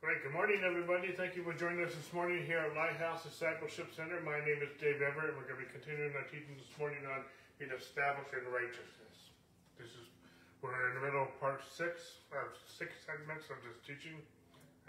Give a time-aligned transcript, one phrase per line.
[0.00, 1.12] Right, good morning, everybody.
[1.12, 4.16] Thank you for joining us this morning here at Lighthouse Discipleship Center.
[4.24, 7.04] My name is Dave Everett, and we're going to be continuing our teaching this morning
[7.04, 7.20] on
[7.60, 7.68] in
[8.48, 9.36] righteousness.
[9.76, 10.08] This is
[10.64, 14.16] we're in the middle of part six of six segments of this teaching.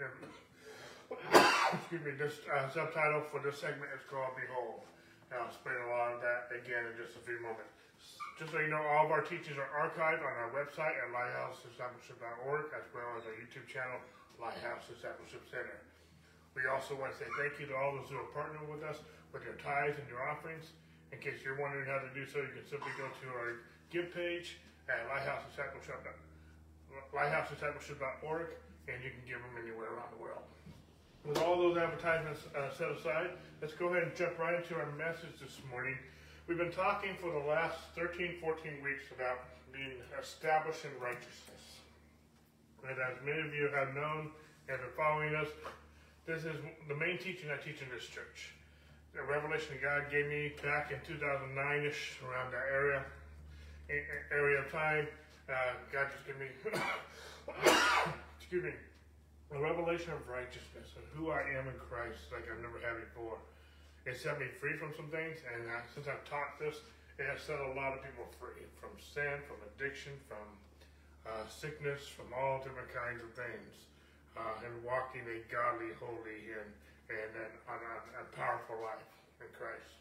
[1.76, 2.16] Excuse me.
[2.16, 4.80] This uh, subtitle for this segment is called "Behold."
[5.28, 7.76] And I'll explain a lot of that again in just a few moments.
[8.40, 12.72] Just so you know, all of our teachings are archived on our website at lighthousediscipleship.org
[12.72, 14.00] as well as our YouTube channel
[14.42, 15.78] Lighthouse Discipleship Center.
[16.58, 18.98] We also want to say thank you to all those who are partnering with us
[19.30, 20.74] with your tithes and your offerings.
[21.14, 23.62] In case you're wondering how to do so, you can simply go to our
[23.94, 24.58] give page
[24.90, 26.02] at Lighthouse Discipleship,
[27.14, 28.58] lighthousediscipleship.org
[28.90, 30.42] and you can give them anywhere around the world.
[31.22, 33.30] With all those advertisements uh, set aside,
[33.62, 35.94] let's go ahead and jump right into our message this morning.
[36.48, 39.38] We've been talking for the last 13, 14 weeks about
[39.72, 41.51] being established in righteousness.
[42.82, 44.30] And as many of you have known
[44.68, 45.48] and been following us,
[46.26, 46.56] this is
[46.88, 48.54] the main teaching I teach in this church.
[49.14, 53.04] The revelation God gave me back in 2009-ish, around that area,
[54.32, 55.06] area of time.
[55.50, 56.48] Uh, God just gave me,
[58.40, 58.72] excuse me,
[59.52, 63.36] a revelation of righteousness and who I am in Christ like I've never had before.
[64.08, 66.80] It set me free from some things, and uh, since I've taught this,
[67.20, 70.42] it has set a lot of people free from sin, from addiction, from
[71.26, 73.86] uh, sickness, from all different kinds of things,
[74.36, 76.70] uh, and walking a godly, holy, and,
[77.12, 77.82] and, and
[78.18, 79.06] a, powerful life
[79.38, 79.92] in Christ.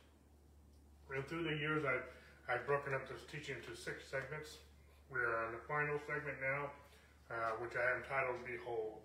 [1.11, 2.07] And through the years, I've,
[2.47, 4.63] I've broken up this teaching into six segments.
[5.11, 6.71] We're on the final segment now,
[7.27, 9.03] uh, which I entitled Behold.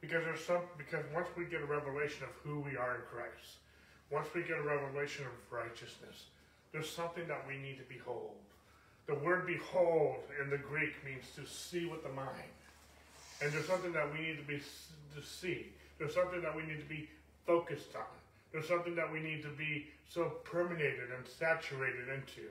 [0.00, 3.58] Because there's some because once we get a revelation of who we are in Christ,
[4.10, 6.30] once we get a revelation of righteousness,
[6.72, 8.36] there's something that we need to behold.
[9.08, 12.52] The word behold in the Greek means to see with the mind.
[13.42, 15.68] And there's something that we need to be to see.
[15.98, 17.08] There's something that we need to be
[17.46, 18.02] focused on.
[18.52, 22.48] There's something that we need to be so permeated and saturated into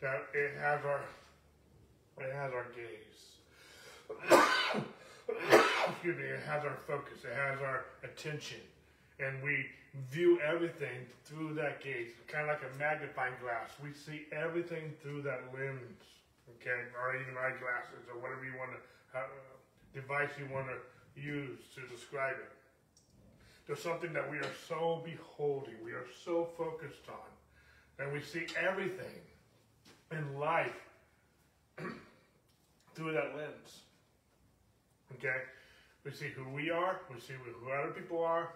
[0.00, 1.00] that it has our
[2.18, 3.38] it has our gaze.
[5.88, 8.58] Excuse me, it has our focus, it has our attention.
[9.20, 9.66] And we
[10.10, 13.70] view everything through that gaze, kind of like a magnifying glass.
[13.82, 16.02] We see everything through that lens,
[16.56, 19.22] okay, or even eyeglasses, or whatever you want to uh,
[19.92, 22.52] device you want to use to describe it.
[23.66, 28.46] There's something that we are so beholding, we are so focused on, and we see
[28.58, 29.20] everything
[30.12, 30.80] in life
[32.94, 33.80] through that lens.
[35.18, 35.42] Okay?
[36.04, 38.50] We see who we are, we see who other people are,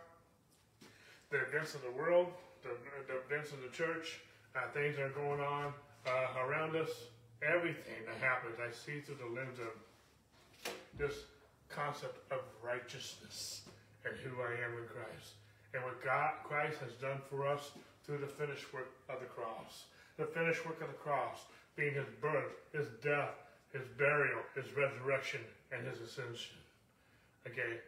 [1.35, 2.31] the events of the world,
[2.63, 2.71] the,
[3.11, 4.23] the events of the church,
[4.55, 5.75] uh, things that are going on
[6.07, 7.11] uh, around us,
[7.43, 9.75] everything that happens, I see through the lens of
[10.97, 11.27] this
[11.69, 13.63] concept of righteousness
[14.07, 15.35] and who I am in Christ.
[15.75, 17.73] And what God, Christ has done for us
[18.07, 19.91] through the finished work of the cross.
[20.19, 23.35] The finished work of the cross being his birth, his death,
[23.73, 25.41] his burial, his resurrection,
[25.73, 26.55] and his ascension.
[27.51, 27.83] Okay?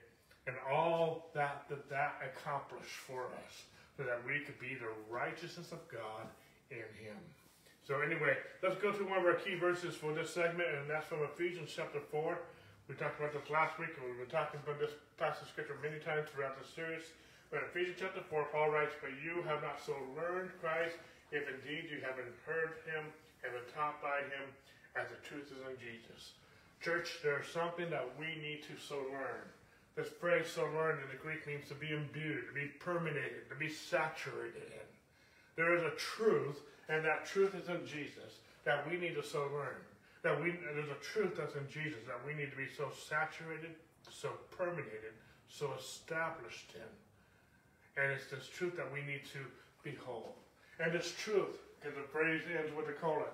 [0.46, 5.72] And all that that, that accomplished for us so that we could be the righteousness
[5.72, 6.28] of God
[6.70, 7.16] in him.
[7.86, 11.06] So anyway, let's go to one of our key verses for this segment, and that's
[11.06, 12.38] from Ephesians chapter 4.
[12.90, 15.78] We talked about this last week, and we've been talking about this passage of scripture
[15.78, 17.14] many times throughout the series.
[17.50, 20.98] But in Ephesians chapter 4, Paul writes, But you have not so learned Christ,
[21.30, 23.06] if indeed you haven't heard him
[23.46, 24.50] and been taught by him,
[24.98, 26.34] as the truth is in Jesus.
[26.82, 29.46] Church, there's something that we need to so learn.
[29.96, 33.56] This phrase, so learned in the Greek, means to be imbued, to be permeated, to
[33.56, 34.88] be saturated in.
[35.56, 39.48] There is a truth, and that truth is in Jesus, that we need to so
[39.56, 39.80] learn.
[40.20, 43.72] That we, there's a truth that's in Jesus that we need to be so saturated,
[44.12, 45.16] so permeated,
[45.48, 46.92] so established in.
[47.96, 49.40] And it's this truth that we need to
[49.80, 50.36] behold.
[50.76, 53.32] And this truth, because the phrase ends with a colon,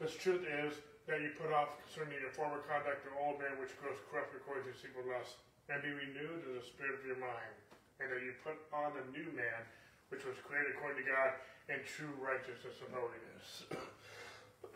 [0.00, 0.72] this truth is
[1.04, 4.64] that you put off concerning your former conduct the old man which grows corrupt according
[4.64, 5.36] to sinful lust
[5.68, 7.54] and be renewed in the spirit of your mind,
[8.00, 9.62] and that you put on the new man,
[10.08, 11.36] which was created according to God
[11.68, 13.46] in true righteousness and holiness.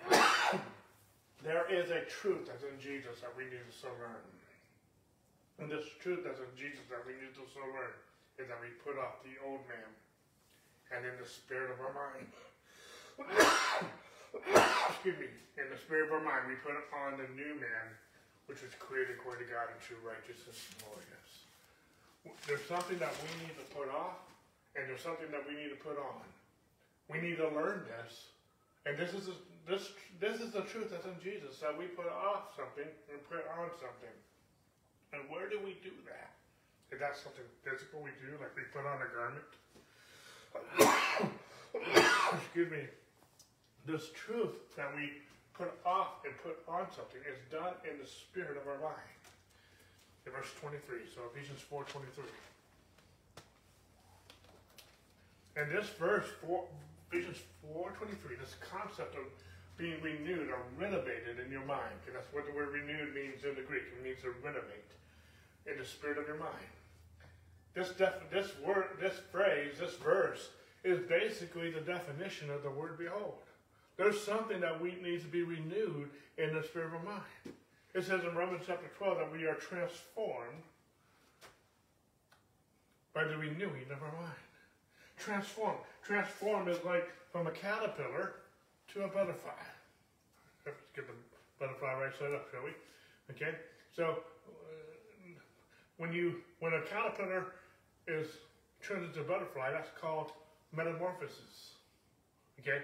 [1.46, 4.28] there is a truth that's in Jesus that we need to so learn.
[5.60, 7.96] And this truth that's in Jesus that we need to so learn
[8.36, 9.88] is that we put off the old man
[10.92, 12.28] and in the spirit of our mind.
[14.92, 15.28] Excuse me.
[15.56, 17.86] In the spirit of our mind, we put on the new man
[18.52, 21.30] which was created according to God in true righteousness and holiness.
[22.44, 24.20] There's something that we need to put off,
[24.76, 26.20] and there's something that we need to put on.
[27.08, 28.28] We need to learn this,
[28.84, 31.64] and this is a, this this is the truth that's in Jesus.
[31.64, 34.12] That we put off something and put on something.
[35.16, 36.36] And where do we do that?
[37.00, 39.48] that's something physical we do, like we put on a garment.
[42.44, 42.84] Excuse me.
[43.88, 48.56] This truth that we put off and put on something is done in the spirit
[48.56, 49.12] of our mind.
[50.26, 52.24] In verse 23, so Ephesians 4 23.
[55.56, 56.64] And this verse, 4,
[57.10, 57.38] Ephesians
[57.72, 59.24] 4 23, this concept of
[59.76, 63.54] being renewed or renovated in your mind, because that's what the word renewed means in
[63.54, 63.82] the Greek.
[63.92, 64.92] It means to renovate
[65.66, 66.70] in the spirit of your mind.
[67.74, 70.50] This def- this word, this phrase, this verse
[70.84, 73.42] is basically the definition of the word behold.
[73.96, 77.56] There's something that we need to be renewed in the spirit of our mind.
[77.94, 80.62] It says in Romans chapter 12 that we are transformed
[83.14, 84.42] by the renewing of our mind.
[85.18, 85.76] Transform.
[86.02, 88.34] Transform is like from a caterpillar
[88.94, 89.52] to a butterfly.
[90.64, 91.14] Let's get the
[91.60, 92.72] butterfly right side up, shall we?
[93.30, 93.56] Okay.
[93.94, 95.32] So uh,
[95.98, 97.52] when you when a caterpillar
[98.08, 98.26] is
[98.82, 100.32] turned into a butterfly, that's called
[100.74, 101.76] metamorphosis.
[102.60, 102.78] Okay.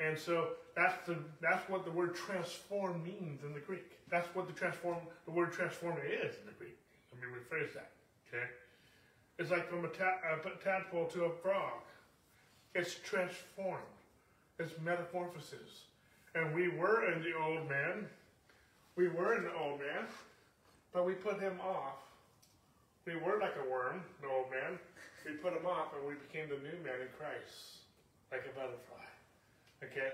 [0.00, 3.84] And so that's the that's what the word transform means in the Greek.
[4.10, 6.76] That's what the transform the word transform is in the Greek.
[7.12, 7.90] Let me rephrase that.
[8.28, 8.44] Okay.
[9.38, 11.80] It's like from a, ta- a tadpole to a frog.
[12.74, 13.82] It's transformed.
[14.58, 15.84] It's metamorphosis.
[16.34, 18.06] And we were in the old man.
[18.96, 20.06] We were in the old man,
[20.92, 21.96] but we put him off.
[23.06, 24.78] We were like a worm, the old man.
[25.24, 27.80] We put him off and we became the new man in Christ,
[28.30, 29.09] like a butterfly.
[29.82, 30.10] Okay?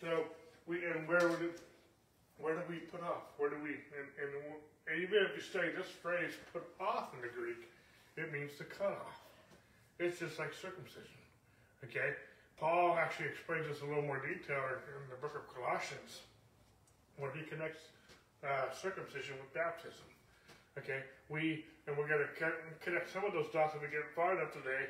[0.00, 0.24] So
[0.66, 1.60] we and where would it
[2.38, 3.34] where do we put off?
[3.36, 4.30] Where do we and, and,
[4.86, 7.68] and even if you study this phrase put off in the Greek,
[8.16, 9.20] it means to cut off.
[9.98, 11.18] It's just like circumcision.
[11.84, 12.14] Okay?
[12.58, 16.26] Paul actually explains this a little more detail in the book of Colossians,
[17.16, 17.78] where he connects
[18.42, 20.06] uh, circumcision with baptism.
[20.78, 22.30] Okay, we and we're going to
[22.78, 24.86] connect some of those dots as we get far enough today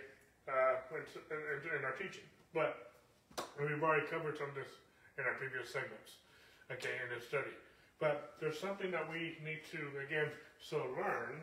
[0.48, 1.00] uh, in,
[1.32, 2.26] in, in, our teaching.
[2.52, 2.88] But
[3.66, 4.70] we've already covered some of this
[5.19, 6.22] in our previous segments.
[6.70, 7.50] Okay, in this study.
[7.99, 10.31] But there's something that we need to again
[10.62, 11.43] so learn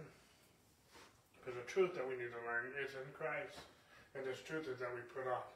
[1.36, 3.60] because the truth that we need to learn is in Christ,
[4.16, 5.52] and this truth is that we put off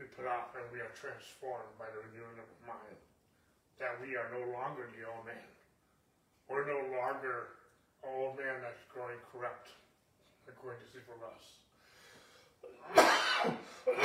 [0.00, 2.96] we put off and we are transformed by the renewing of our mind.
[3.76, 5.44] That we are no longer the old man.
[6.48, 7.60] We're no longer
[8.00, 9.68] old man that's growing corrupt,
[10.48, 11.04] according to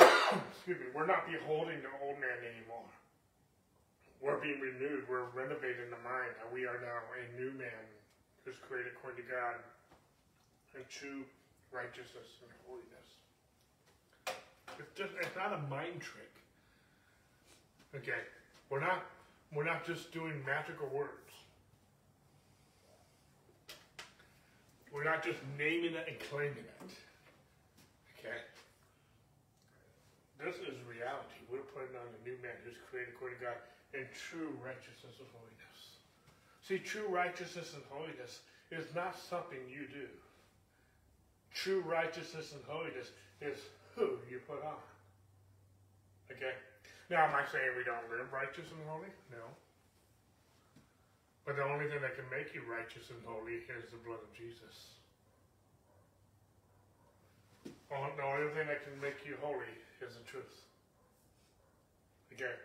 [0.03, 0.11] us.
[0.51, 2.89] Excuse me, we're not beholding the old man anymore.
[4.21, 7.85] We're being renewed, we're renovating the mind, and we are now a new man
[8.43, 9.61] who's created according to God
[10.73, 11.21] in true
[11.71, 13.09] righteousness and holiness.
[14.79, 16.31] It's just it's not a mind trick.
[17.95, 18.25] Okay,
[18.69, 19.05] we're not
[19.53, 21.11] we're not just doing magical words.
[24.91, 26.89] We're not just naming it and claiming it.
[28.19, 28.39] Okay.
[30.39, 31.39] This is reality.
[31.47, 33.59] We're putting on a new man who's created according to God
[33.95, 35.79] in true righteousness and holiness.
[36.59, 40.09] See, true righteousness and holiness is not something you do.
[41.55, 43.55] True righteousness and holiness is
[43.95, 44.83] who you put on.
[46.27, 46.51] Okay?
[47.07, 49.13] Now, am I saying we don't live righteous and holy?
[49.31, 49.45] No.
[51.45, 54.31] But the only thing that can make you righteous and holy is the blood of
[54.33, 54.99] Jesus.
[57.93, 59.69] Oh, the only thing that can make you holy
[60.01, 60.65] is the truth.
[62.33, 62.55] Okay?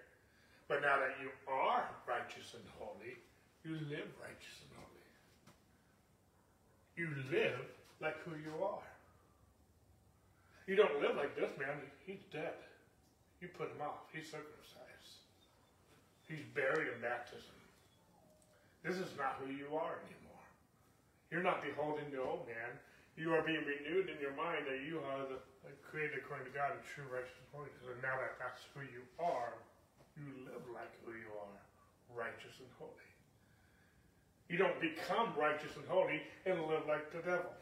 [0.68, 3.18] But now that you are righteous and holy,
[3.64, 5.06] you live righteous and holy.
[6.96, 7.60] You live
[8.00, 8.86] like who you are.
[10.66, 11.74] You don't live like this man.
[12.06, 12.54] He's dead.
[13.40, 14.06] You put him off.
[14.12, 15.26] He's circumcised.
[16.28, 17.58] He's buried in baptism.
[18.84, 20.46] This is not who you are anymore.
[21.30, 22.78] You're not beholding the old man.
[23.20, 25.36] You are being renewed in your mind that you are the
[25.84, 27.84] created according to God in true and holiness.
[27.84, 29.52] And now that that's who you are,
[30.16, 31.58] you live like who you are,
[32.16, 33.10] righteous and holy.
[34.48, 37.52] You don't become righteous and holy and live like the devil,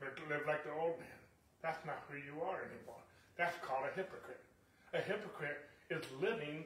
[0.00, 1.20] live like the old man.
[1.60, 3.02] That's not who you are anymore.
[3.36, 4.40] That's called a hypocrite.
[4.96, 6.64] A hypocrite is living,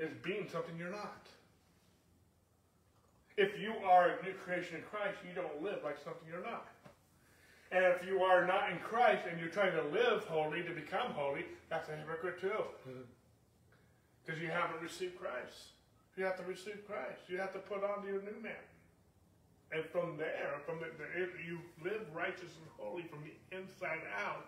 [0.00, 1.28] is being something you're not.
[3.36, 6.66] If you are a new creation in Christ, you don't live like something you're not.
[7.70, 11.12] And if you are not in Christ and you're trying to live holy to become
[11.12, 12.64] holy, that's a hypocrite too.
[14.24, 15.76] Because you haven't received Christ.
[16.16, 17.20] You have to receive Christ.
[17.28, 18.64] You have to put on your new man.
[19.70, 24.46] And from there, from the, the, you live righteous and holy from the inside out,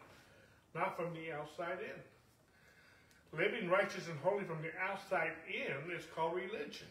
[0.74, 3.38] not from the outside in.
[3.38, 6.88] Living righteous and holy from the outside in is called religion.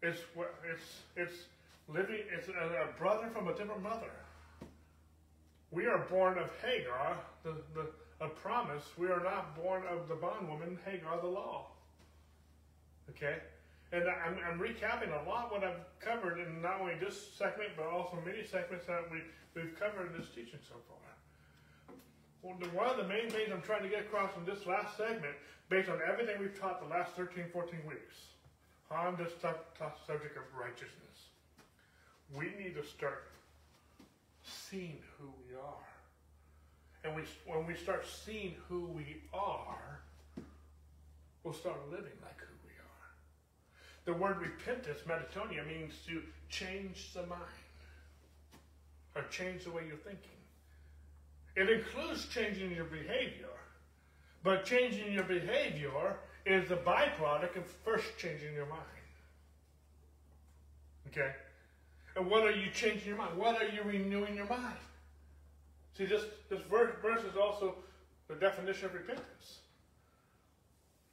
[0.00, 0.20] It's
[0.64, 1.34] it's it's
[1.88, 4.10] living it's a, a brother from a different mother.
[5.70, 7.88] We are born of Hagar, the, the
[8.20, 8.84] a promise.
[8.96, 11.66] We are not born of the bondwoman Hagar, the law.
[13.10, 13.36] Okay?
[13.92, 17.86] And I'm, I'm, recapping a lot what I've covered in not only this segment, but
[17.86, 19.22] also many segments that we,
[19.54, 21.94] we've covered in this teaching so far.
[22.42, 24.96] Well, the, one of the main things I'm trying to get across in this last
[24.96, 25.34] segment,
[25.70, 28.16] based on everything we've taught the last 13, 14 weeks,
[28.90, 31.32] on this tough, tough subject of righteousness,
[32.36, 33.30] we need to start
[34.48, 35.88] seeing who we are.
[37.04, 40.00] And we, when we start seeing who we are,
[41.42, 44.04] we'll start living like who we are.
[44.04, 47.42] The word repentance, metanoia, means to change the mind
[49.14, 50.30] or change the way you're thinking.
[51.56, 53.46] It includes changing your behavior,
[54.42, 58.82] but changing your behavior is the byproduct of first changing your mind.
[61.08, 61.32] Okay?
[62.18, 63.38] And what are you changing your mind?
[63.38, 64.82] What are you renewing your mind?
[65.96, 67.76] See, this, this verse, verse is also
[68.26, 69.62] the definition of repentance.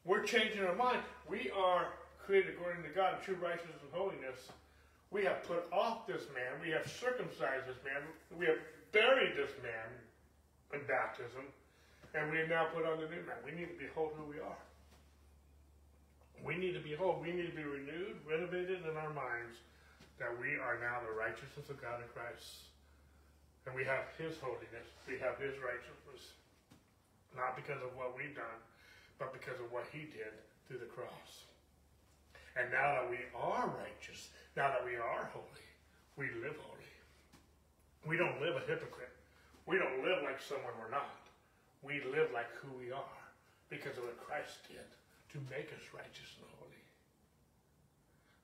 [0.03, 1.01] We're changing our mind.
[1.29, 1.89] We are
[2.25, 4.49] created according to God in true righteousness and holiness.
[5.11, 6.57] We have put off this man.
[6.59, 8.01] We have circumcised this man.
[8.35, 8.57] We have
[8.91, 9.89] buried this man
[10.73, 11.45] in baptism.
[12.15, 13.37] And we have now put on the new man.
[13.45, 14.61] We need to behold who we are.
[16.43, 17.21] We need to behold.
[17.21, 19.61] We need to be renewed, renovated in our minds
[20.19, 22.71] that we are now the righteousness of God in Christ.
[23.65, 26.21] And we have His holiness, we have His righteousness,
[27.33, 28.59] not because of what we've done,
[29.17, 30.31] but because of what He did
[30.67, 31.45] through the cross.
[32.55, 35.67] And now that we are righteous, now that we are holy,
[36.15, 36.93] we live holy.
[38.07, 39.11] We don't live a hypocrite.
[39.65, 41.25] We don't live like someone we're not.
[41.81, 43.21] We live like who we are
[43.67, 44.85] because of what Christ did
[45.33, 46.83] to make us righteous and holy.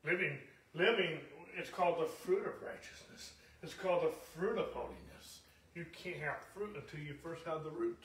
[0.03, 0.35] Living,
[0.73, 1.21] living,
[1.58, 3.34] it's called the fruit of righteousness.
[3.63, 5.41] It's called the fruit of holiness.
[5.75, 8.03] You can't have fruit until you first have the root.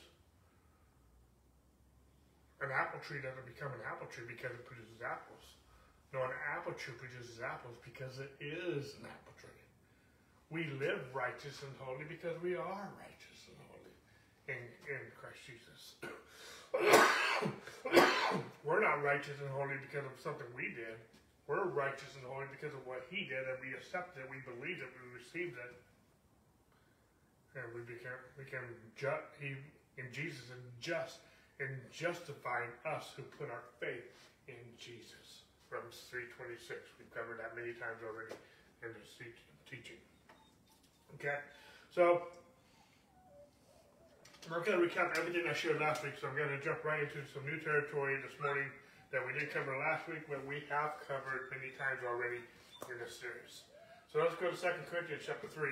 [2.60, 5.44] An apple tree doesn't become an apple tree because it produces apples.
[6.14, 9.60] No, an apple tree produces apples because it is an apple tree.
[10.48, 13.94] We live righteous and holy because we are righteous and holy
[14.48, 15.98] in, in Christ Jesus.
[18.64, 20.96] We're not righteous and holy because of something we did.
[21.46, 24.82] We're righteous and holy because of what He did, and we accepted it, we believed
[24.82, 25.72] it, we received it,
[27.54, 28.66] and we became became
[28.98, 29.56] just he
[29.96, 31.24] in Jesus and just
[31.58, 34.04] in justifying us who put our faith
[34.48, 35.46] in Jesus.
[35.70, 36.84] Romans three twenty six.
[36.98, 38.34] We've covered that many times already
[38.84, 39.08] in this
[39.70, 39.96] teaching.
[41.16, 41.40] Okay,
[41.88, 42.28] so
[44.52, 46.14] I'm going to recap everything I shared last week.
[46.20, 48.68] So I'm going to jump right into some new territory this morning
[49.12, 52.42] that we didn't cover last week, but we have covered many times already
[52.90, 53.62] in this series.
[54.12, 55.70] So let's go to 2 Corinthians chapter 3.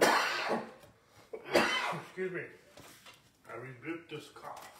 [2.02, 2.42] Excuse me.
[3.48, 4.70] I rebuke this cough.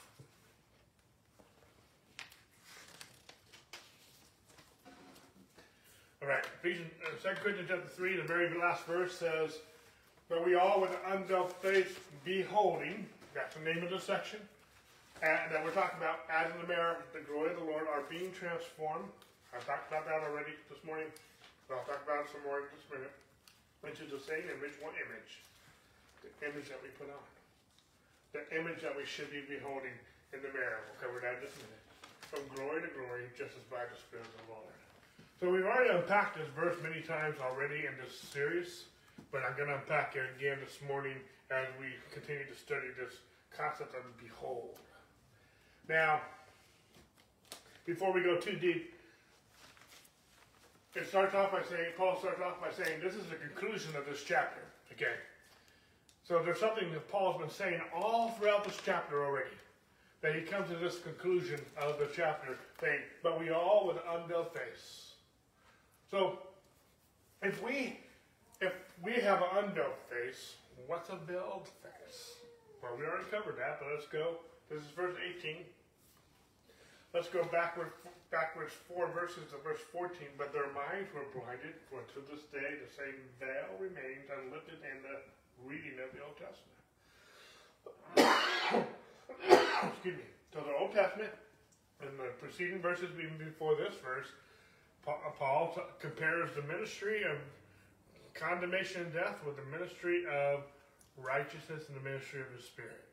[6.22, 9.58] All right, Ephesians, uh, 2 Corinthians chapter 3, the very last verse says,
[10.28, 11.94] But we all with an unveiled face
[12.24, 14.40] beholding, that's the name of the section,
[15.20, 18.32] that we're talking about, as in the mirror, the glory of the Lord, are being
[18.32, 19.04] transformed.
[19.52, 21.12] I've talked about that already this morning,
[21.68, 23.14] but I'll talk about it some more in just a minute
[23.84, 25.40] into the same image, one image,
[26.20, 27.24] the image that we put on.
[28.32, 29.96] The image that we should be beholding
[30.32, 30.84] in the mirror.
[30.88, 31.84] We'll cover that in just a minute.
[32.28, 34.76] From glory to glory, just as by the Spirit of the Lord.
[35.40, 38.86] So we've already unpacked this verse many times already in this series,
[39.32, 41.16] but I'm going to unpack it again this morning
[41.50, 43.18] as we continue to study this
[43.50, 44.78] concept of behold.
[45.90, 46.20] Now,
[47.84, 48.94] before we go too deep,
[50.94, 54.06] it starts off by saying, Paul starts off by saying, this is the conclusion of
[54.06, 54.60] this chapter.
[54.92, 55.14] Okay.
[56.22, 59.50] So there's something that Paul's been saying all throughout this chapter already.
[60.22, 64.52] That he comes to this conclusion of the chapter saying, but we all with unveiled
[64.52, 65.14] face.
[66.08, 66.38] So
[67.42, 67.98] if we
[68.60, 70.54] if we have an unveiled face,
[70.86, 72.34] what's a veiled face?
[72.80, 74.36] Well, we already covered that, but let's go.
[74.70, 75.56] This is verse 18.
[77.12, 77.90] Let's go backward,
[78.30, 80.38] backwards four verses to verse 14.
[80.38, 85.02] But their minds were blinded, for to this day the same veil remains unlifted in
[85.02, 85.18] the
[85.66, 86.78] reading of the Old Testament.
[89.90, 90.28] Excuse me.
[90.54, 91.34] So the Old Testament,
[92.02, 94.30] in the preceding verses even before this verse,
[95.08, 97.38] uh, Paul compares the ministry of
[98.34, 100.62] condemnation and death with the ministry of
[101.16, 103.09] righteousness and the ministry of the Spirit.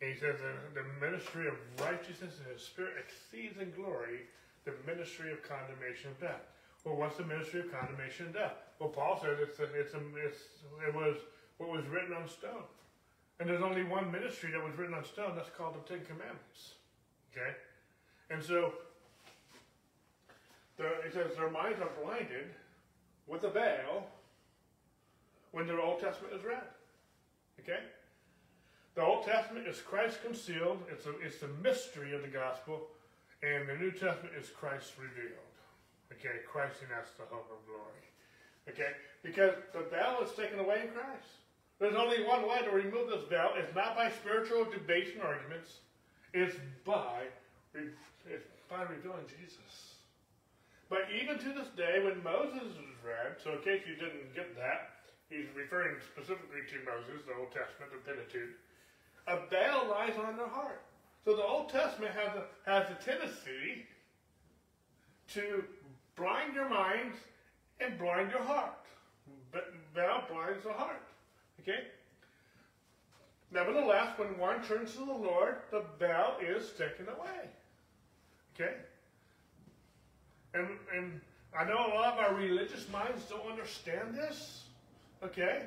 [0.00, 4.28] And he says the, the ministry of righteousness and his spirit exceeds in glory
[4.64, 6.42] the ministry of condemnation of death.
[6.84, 8.52] Well, what's the ministry of condemnation and death?
[8.78, 10.38] Well, Paul says it's, a, it's, a, it's
[10.86, 11.16] it was
[11.58, 12.66] what was written on stone.
[13.40, 15.32] And there's only one ministry that was written on stone.
[15.34, 16.74] That's called the Ten Commandments.
[17.32, 17.54] Okay,
[18.30, 18.72] and so
[20.78, 22.54] the, it says their minds are blinded
[23.26, 24.06] with a veil
[25.52, 26.62] when their Old Testament is read.
[27.60, 27.80] Okay,
[28.96, 30.80] the Old Testament is Christ concealed.
[30.90, 32.88] It's a, it's the mystery of the gospel,
[33.44, 35.52] and the New Testament is Christ revealed.
[36.10, 38.04] Okay, Christ in us the hope of glory.
[38.72, 41.44] Okay, because the veil is taken away in Christ.
[41.78, 43.52] There's only one way to remove this veil.
[43.60, 45.84] It's not by spiritual debates and arguments.
[46.32, 47.28] It's by
[47.76, 50.00] it's by revealing Jesus.
[50.88, 54.56] But even to this day, when Moses was read, so in case you didn't get
[54.56, 54.96] that,
[55.28, 58.56] he's referring specifically to Moses, the Old Testament, the Pentateuch.
[59.26, 60.82] A veil lies on their heart.
[61.24, 63.86] So the Old Testament has a, has a tendency
[65.34, 65.64] to
[66.16, 67.16] blind your minds
[67.80, 68.72] and blind your heart.
[69.52, 71.02] But veil blinds the heart.
[71.60, 71.80] Okay?
[73.50, 77.48] Nevertheless, when one turns to the Lord, the veil is taken away.
[78.54, 78.74] Okay?
[80.54, 81.20] And, and
[81.58, 84.64] I know a lot of our religious minds don't understand this.
[85.22, 85.62] Okay?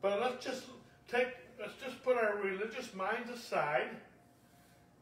[0.00, 0.64] But let's just
[1.10, 1.28] take,
[1.62, 3.88] let's just put our religious minds aside.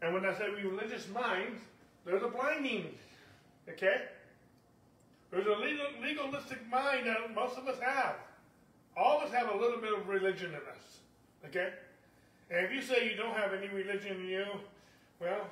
[0.03, 1.59] And when I say religious minds,
[2.05, 2.95] there's a blinding.
[3.69, 4.03] Okay?
[5.31, 8.17] There's a legal, legalistic mind that most of us have.
[8.97, 10.99] All of us have a little bit of religion in us.
[11.47, 11.71] Okay?
[12.51, 14.45] And if you say you don't have any religion in you,
[15.19, 15.47] well,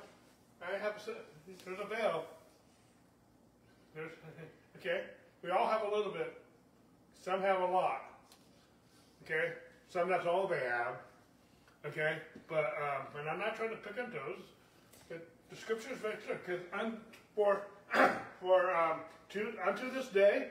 [0.61, 1.01] I have
[1.65, 2.25] there's a veil.
[3.95, 4.11] There's,
[4.77, 5.03] okay?
[5.43, 6.33] We all have a little bit.
[7.23, 8.01] Some have a lot.
[9.23, 9.53] Okay?
[9.89, 10.95] Some that's all they have.
[11.85, 12.17] Okay?
[12.47, 14.43] But, um, and I'm not trying to pick on those.
[15.07, 16.39] But the scripture is very clear.
[16.45, 16.61] Because
[17.35, 17.61] for,
[18.41, 20.49] for, um, to, unto this day,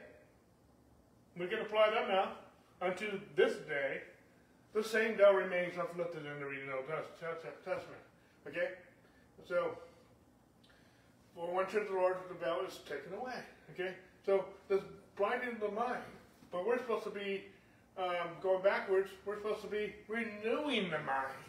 [1.39, 2.33] we can apply that now.
[2.81, 4.03] Unto this day,
[4.73, 7.27] the same veil remains uplifted in the reading of the
[7.65, 8.03] Testament.
[8.47, 8.71] Okay?
[9.49, 9.77] So,
[11.35, 13.41] for one church the Lord, the veil is taken away.
[13.73, 13.95] Okay?
[14.25, 14.81] So, this
[15.17, 16.03] blinding the mind.
[16.51, 17.45] But we're supposed to be
[17.99, 19.11] um, going backwards.
[19.27, 21.45] We're supposed to be renewing the mind.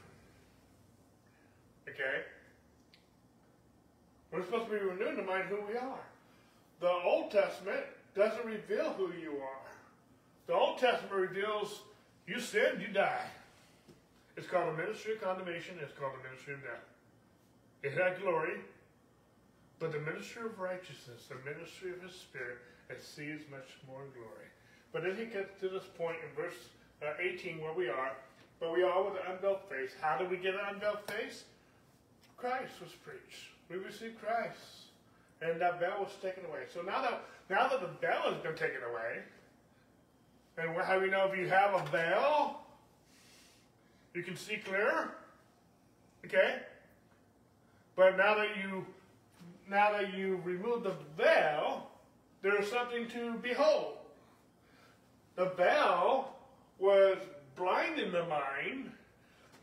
[1.87, 2.23] Okay?
[4.31, 6.03] We're supposed to be renewing the mind who we are.
[6.79, 7.81] The Old Testament
[8.15, 9.71] doesn't reveal who you are.
[10.47, 11.81] The Old Testament reveals
[12.27, 13.25] you sin, you die.
[14.37, 15.75] It's called a ministry of condemnation.
[15.81, 16.85] It's called a ministry of death.
[17.83, 18.59] It had glory,
[19.79, 22.57] but the ministry of righteousness, the ministry of His Spirit,
[22.89, 24.48] it sees much more glory.
[24.91, 26.55] But then he gets to this point in verse
[27.01, 28.11] uh, 18 where we are.
[28.59, 29.91] But we are with an unveiled face.
[30.01, 31.43] How did we get an unveiled face?
[32.37, 33.49] Christ was preached.
[33.69, 34.79] We received Christ
[35.41, 36.61] and that veil was taken away.
[36.73, 39.23] So now that now that the veil has been taken away,
[40.57, 42.61] and how do we know if you have a veil,
[44.13, 45.09] you can see clear?
[46.25, 46.57] Okay?
[47.95, 48.85] But now that you
[49.69, 51.89] now that you remove the veil,
[52.41, 53.98] there is something to behold.
[55.39, 56.33] The veil
[56.79, 57.17] was
[57.55, 58.91] blinding the mind.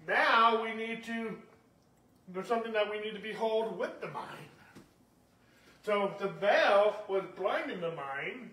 [0.09, 1.37] Now we need to
[2.33, 4.49] there's something that we need to behold with the mind.
[5.85, 8.49] So the veil was blinding the mind,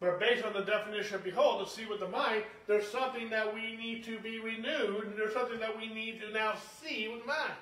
[0.00, 3.54] but based on the definition of behold, to see with the mind, there's something that
[3.54, 7.20] we need to be renewed, and there's something that we need to now see with
[7.20, 7.52] the mind.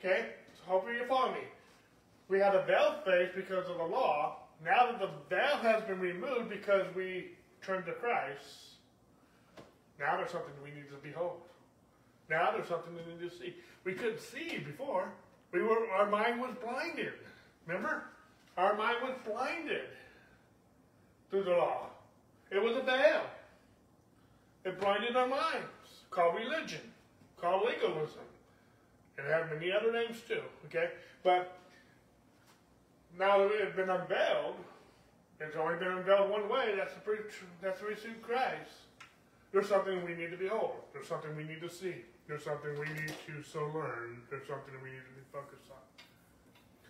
[0.00, 0.30] Okay?
[0.58, 1.44] So hopefully you follow me.
[2.28, 4.38] We had a veil face because of the law.
[4.64, 8.66] Now that the veil has been removed because we turned to Christ,
[9.98, 11.40] now there's something we need to behold.
[12.28, 13.54] Now there's something we need to see.
[13.84, 15.12] We couldn't see before.
[15.52, 17.12] We were our mind was blinded.
[17.66, 18.04] Remember?
[18.56, 19.88] Our mind was blinded
[21.30, 21.86] through the law.
[22.50, 23.22] It was a veil.
[24.64, 26.04] It blinded our minds.
[26.10, 26.80] Called religion.
[27.40, 28.20] Called legalism.
[29.18, 30.42] And It had many other names too.
[30.66, 30.90] Okay?
[31.22, 31.56] But
[33.18, 34.56] now that it has been unveiled,
[35.40, 36.74] it's only been unveiled one way.
[36.76, 38.86] That's to, preach, that's to receive Christ.
[39.52, 40.76] There's something we need to behold.
[40.92, 41.94] There's something we need to see.
[42.26, 44.22] There's something we need to so learn.
[44.30, 45.76] There's something we need to be focused on.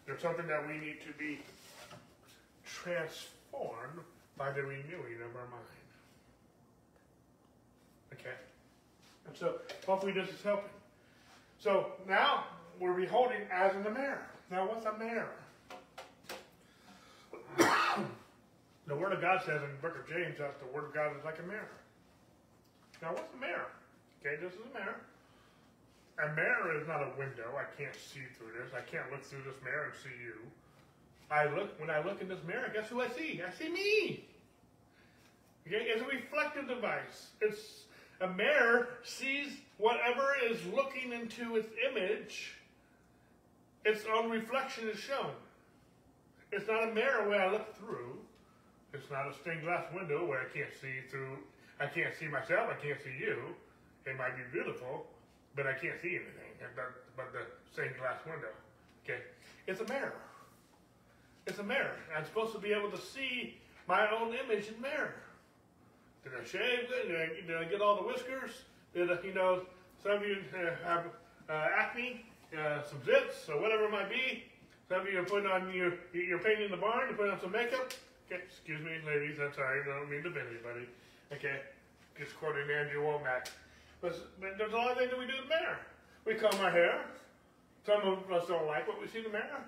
[0.07, 1.41] There's something that we need to be
[2.65, 4.01] transformed
[4.37, 5.87] by the renewing of our mind.
[8.13, 8.35] Okay?
[9.27, 9.57] And so,
[9.87, 10.71] hopefully, this is helping.
[11.59, 12.45] So, now
[12.81, 14.27] we're beholding as in the mirror.
[14.51, 15.33] Now, what's a mirror?
[18.87, 21.17] the Word of God says in the book of James that the Word of God
[21.19, 21.79] is like a mirror.
[23.03, 23.71] Now, what's a mirror?
[24.21, 25.01] Okay, this is a mirror.
[26.19, 27.53] A mirror is not a window.
[27.59, 28.73] I can't see through this.
[28.73, 30.35] I can't look through this mirror and see you.
[31.31, 33.43] I look when I look in this mirror, guess who I see?
[33.47, 34.25] I see me.
[35.67, 37.31] Okay, it's a reflective device.
[37.41, 37.83] It's
[38.21, 42.55] a mirror sees whatever is looking into its image.
[43.85, 45.33] Its own reflection is shown.
[46.53, 48.19] It's not a mirror where I look through.
[48.97, 51.37] It's not a stained glass window where I can't see through.
[51.79, 52.73] I can't see myself.
[52.73, 53.53] I can't see you.
[54.07, 55.05] It might be beautiful,
[55.55, 56.57] but I can't see anything.
[57.17, 58.57] But the stained glass window.
[59.05, 59.21] Okay,
[59.67, 60.17] it's a mirror.
[61.47, 61.97] It's a mirror.
[62.17, 65.15] I'm supposed to be able to see my own image in mirror.
[66.25, 66.89] Did I shave?
[66.89, 68.51] Did I, did I get all the whiskers?
[68.95, 69.63] Did I, you know,
[70.03, 71.05] some of you uh, have
[71.49, 72.25] uh, acne,
[72.57, 74.45] uh, some zits, or whatever it might be.
[74.89, 77.53] Some of you are putting on your, you're painting the barn, you're putting on some
[77.53, 77.93] makeup.
[78.27, 80.89] Okay, excuse me, ladies, I'm sorry, I don't mean to offend anybody.
[81.33, 81.63] Okay,
[82.19, 83.47] just quoting Andrew Wommack.
[84.01, 85.79] But, but there's a lot of things that we do in the mirror.
[86.25, 87.07] We comb our hair.
[87.87, 89.63] Some of us don't like what we see in the mirror.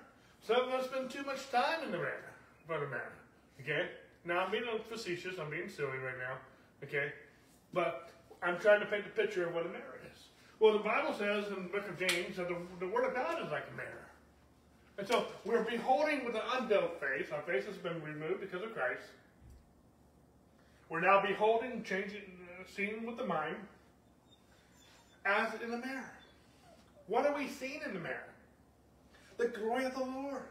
[0.45, 2.35] Some of us spend too much time in the mirror,
[2.67, 3.15] for the mirror.
[3.61, 3.87] Okay?
[4.25, 6.35] Now I'm being a little facetious, I'm being silly right now.
[6.83, 7.13] Okay?
[7.73, 8.11] But
[8.43, 10.19] I'm trying to paint a picture of what a mirror is.
[10.59, 13.39] Well, the Bible says in the book of James that the, the Word of God
[13.45, 13.98] is like a mirror.
[14.99, 17.27] And so we're beholding with an unveiled face.
[17.31, 19.01] Our face has been removed because of Christ.
[20.89, 22.23] We're now beholding, changing,
[22.59, 23.55] uh, seeing with the mind
[25.25, 26.11] as in a mirror.
[27.07, 28.27] What are we seeing in the mirror?
[29.37, 30.41] The glory of the Lord.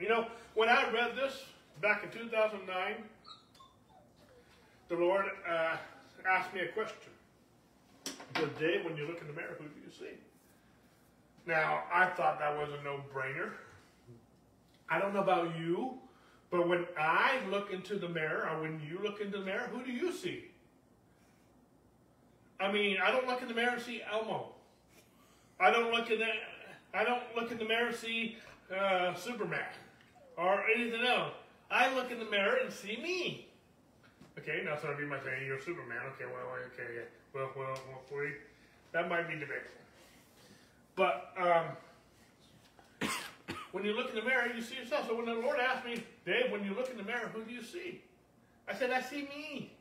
[0.00, 1.44] You know, when I read this
[1.80, 2.94] back in 2009,
[4.88, 5.76] the Lord uh,
[6.28, 7.12] asked me a question.
[8.34, 10.16] The day when you look in the mirror, who do you see?
[11.48, 13.52] Now, I thought that was a no-brainer.
[14.90, 15.94] I don't know about you,
[16.50, 19.82] but when I look into the mirror, or when you look into the mirror, who
[19.82, 20.44] do you see?
[22.60, 24.50] I mean, I don't look in the mirror and see Elmo.
[25.58, 26.26] I don't look in the,
[26.92, 28.36] I don't look in the mirror and see
[28.70, 29.72] uh, Superman
[30.36, 31.32] or anything else.
[31.70, 33.48] I look in the mirror and see me.
[34.38, 35.96] Okay, now some of you might say you're Superman.
[36.14, 37.00] Okay, well, okay, yeah.
[37.32, 38.32] well, well, well, we,
[38.92, 39.78] that might be debatable.
[40.98, 43.08] But um,
[43.70, 45.06] when you look in the mirror, you see yourself.
[45.06, 47.52] So when the Lord asked me, Dave, when you look in the mirror, who do
[47.52, 48.02] you see?
[48.68, 49.72] I said, I see me.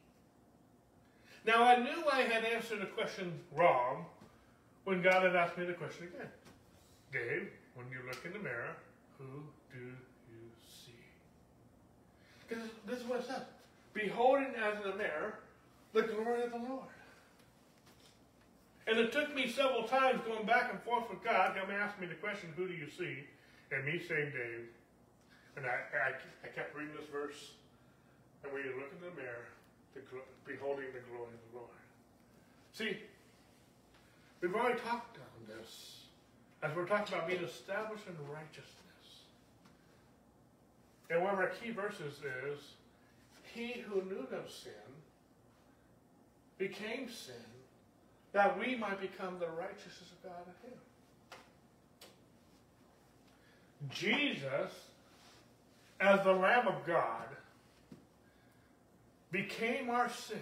[1.43, 4.05] Now I knew I had answered the question wrong
[4.83, 6.27] when God had asked me the question again.
[7.11, 8.75] Dave, when you look in the mirror,
[9.17, 9.25] who
[9.73, 10.91] do you see?
[12.47, 13.41] Because this is what it says.
[13.95, 15.39] Beholding as in a mirror
[15.93, 16.83] the glory of the Lord.
[18.87, 22.07] And it took me several times going back and forth with God, him asking me
[22.07, 23.25] the question, who do you see?
[23.71, 24.71] And me saying, Dave.
[25.57, 26.09] And I, I,
[26.45, 27.51] I kept reading this verse.
[28.43, 29.51] And when you look in the mirror,
[29.93, 30.01] the,
[30.45, 31.69] beholding the glory of the Lord.
[32.71, 32.97] See,
[34.39, 36.03] we've already talked on this
[36.63, 38.71] as we're talking about being established in righteousness.
[41.09, 42.59] And one of our key verses is,
[43.53, 44.71] He who knew no sin
[46.57, 47.35] became sin
[48.37, 50.77] that we might become the righteousness of God in Him.
[53.89, 54.71] Jesus,
[55.99, 57.25] as the Lamb of God,
[59.31, 60.37] became our sin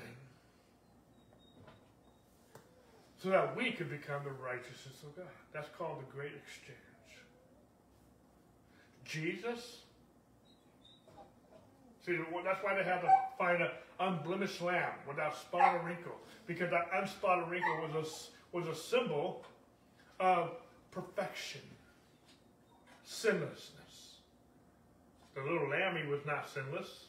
[3.23, 5.31] so that we could become the righteousness of God.
[5.53, 6.77] That's called the great exchange.
[9.05, 9.83] Jesus,
[12.05, 16.15] see, that's why they had to find an unblemished lamb without spot or wrinkle,
[16.47, 18.07] because that unspotted wrinkle was
[18.53, 19.43] a, was a symbol
[20.19, 20.51] of
[20.91, 21.61] perfection,
[23.03, 23.71] sinlessness.
[25.35, 27.05] The little lamb, was not sinless,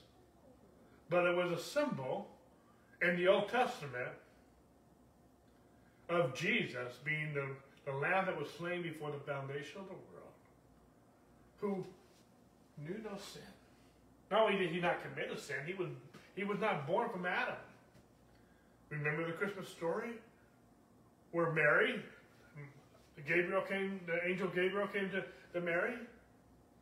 [1.09, 2.29] but it was a symbol
[3.01, 4.11] in the Old Testament
[6.09, 7.47] of Jesus being the,
[7.85, 10.27] the lamb that was slain before the foundation of the world,
[11.61, 11.85] who
[12.85, 13.43] knew no sin.
[14.31, 15.89] Not only did he not commit a sin, he was,
[16.35, 17.55] he was not born from Adam.
[18.91, 20.11] Remember the Christmas story?
[21.33, 22.03] Where Mary,
[23.27, 25.95] Gabriel came, the angel Gabriel came to, to Mary,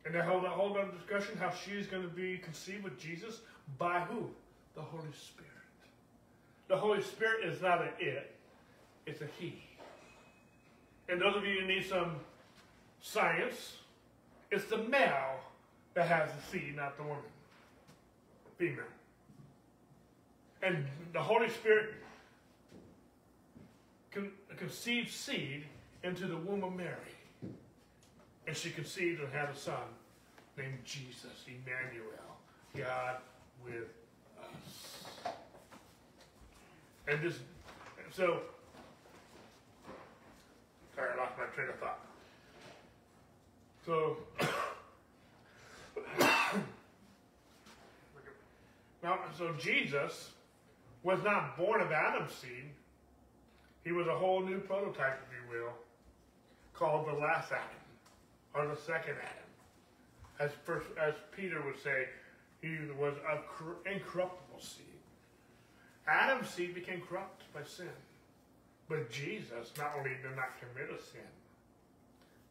[0.05, 2.99] and they held a whole other discussion how she is going to be conceived with
[2.99, 3.41] Jesus
[3.77, 4.29] by who?
[4.75, 5.51] The Holy Spirit.
[6.67, 8.35] The Holy Spirit is not an it,
[9.05, 9.61] it's a he.
[11.09, 12.15] And those of you who need some
[13.01, 13.77] science,
[14.51, 15.39] it's the male
[15.93, 17.23] that has the seed, not the woman.
[18.57, 18.83] Female.
[20.61, 21.93] And the Holy Spirit
[24.11, 25.65] con- conceived seed
[26.03, 26.95] into the womb of Mary.
[28.47, 29.83] And she conceived and had a son
[30.57, 32.37] named Jesus, Emmanuel,
[32.75, 33.17] God
[33.63, 33.89] with
[34.39, 35.33] us.
[37.07, 37.39] And this,
[38.11, 38.41] so
[40.95, 41.99] Sorry, I lost my train of thought.
[43.85, 44.17] So,
[49.05, 50.31] Now, so Jesus
[51.03, 52.71] was not born of Adam's seed.
[53.83, 55.73] He was a whole new prototype, if you will,
[56.73, 57.85] called the last Adam,
[58.55, 59.49] or the second Adam.
[60.39, 62.07] As, first, as Peter would say,
[62.63, 63.41] he was of
[63.85, 64.85] incorruptible seed.
[66.07, 67.93] Adam's seed became corrupt by sin.
[68.89, 71.29] But Jesus not only did not commit a sin,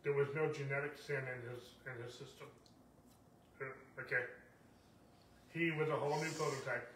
[0.05, 2.47] there was no genetic sin in his in his system.
[3.61, 4.23] Uh, okay.
[5.55, 6.91] He was a whole new prototype,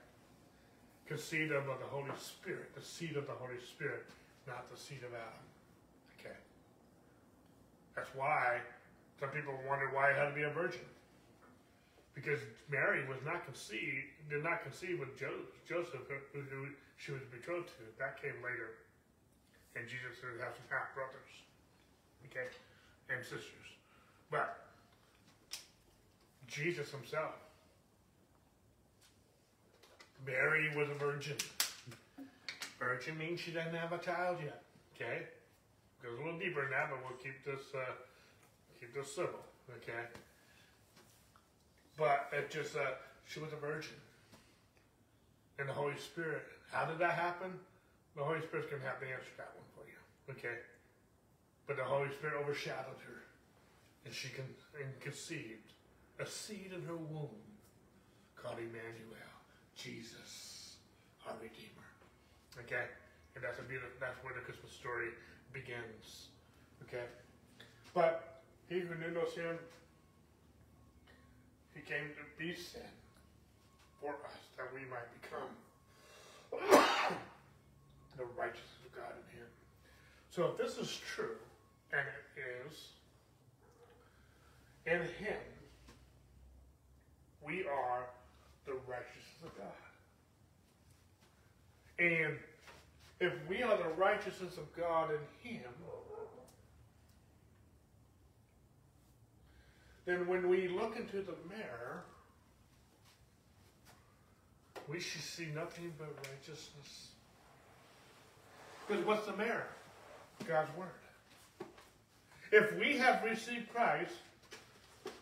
[1.06, 4.10] conceived of the Holy Spirit, the seed of the Holy Spirit,
[4.48, 5.46] not the seed of Adam.
[6.18, 6.34] Okay.
[7.94, 8.58] That's why
[9.20, 10.82] some people wonder why it had to be a virgin.
[12.14, 16.02] Because Mary was not conceived, did not conceive with Joseph,
[16.34, 16.66] who,
[16.96, 17.86] she was betrothed to.
[18.02, 18.74] That came later.
[19.76, 21.30] And Jesus would have some half brothers.
[22.26, 22.50] Okay?
[23.06, 23.70] And sisters.
[24.32, 24.66] But
[26.48, 27.38] Jesus himself.
[30.28, 31.36] Mary was a virgin.
[32.78, 34.62] Virgin means she doesn't have a child yet.
[34.94, 35.22] Okay?
[36.02, 37.92] Goes a little deeper than that, but we'll keep this uh,
[38.78, 39.40] keep this simple.
[39.78, 40.04] Okay?
[41.96, 42.94] But it just, uh,
[43.26, 43.96] she was a virgin.
[45.58, 47.50] And the Holy Spirit, how did that happen?
[48.14, 49.98] The Holy Spirit's to have to answer that one for you.
[50.30, 50.58] Okay?
[51.66, 53.22] But the Holy Spirit overshadowed her.
[54.04, 54.44] And she con-
[54.80, 55.72] and conceived
[56.20, 57.34] a seed in her womb
[58.36, 59.27] called Emmanuel,
[59.78, 60.76] Jesus,
[61.26, 61.88] our Redeemer.
[62.60, 62.84] Okay?
[63.34, 65.14] And that's a beautiful, that's where the Christmas story
[65.52, 66.28] begins.
[66.82, 67.06] Okay?
[67.94, 69.56] But he who knew no sin
[71.78, 72.80] he came to be sin
[74.00, 75.50] for us that we might become
[78.16, 79.46] the righteousness of God in him.
[80.30, 81.36] So if this is true,
[81.92, 82.88] and it is,
[84.86, 85.38] in him
[87.44, 88.06] we are
[88.68, 89.66] the righteousness of God.
[91.98, 92.36] And
[93.20, 95.70] if we are the righteousness of God in him,
[100.06, 102.04] then when we look into the mirror,
[104.88, 107.08] we should see nothing but righteousness.
[108.86, 109.66] Because what's the mirror?
[110.46, 110.88] God's Word.
[112.52, 114.12] If we have received Christ,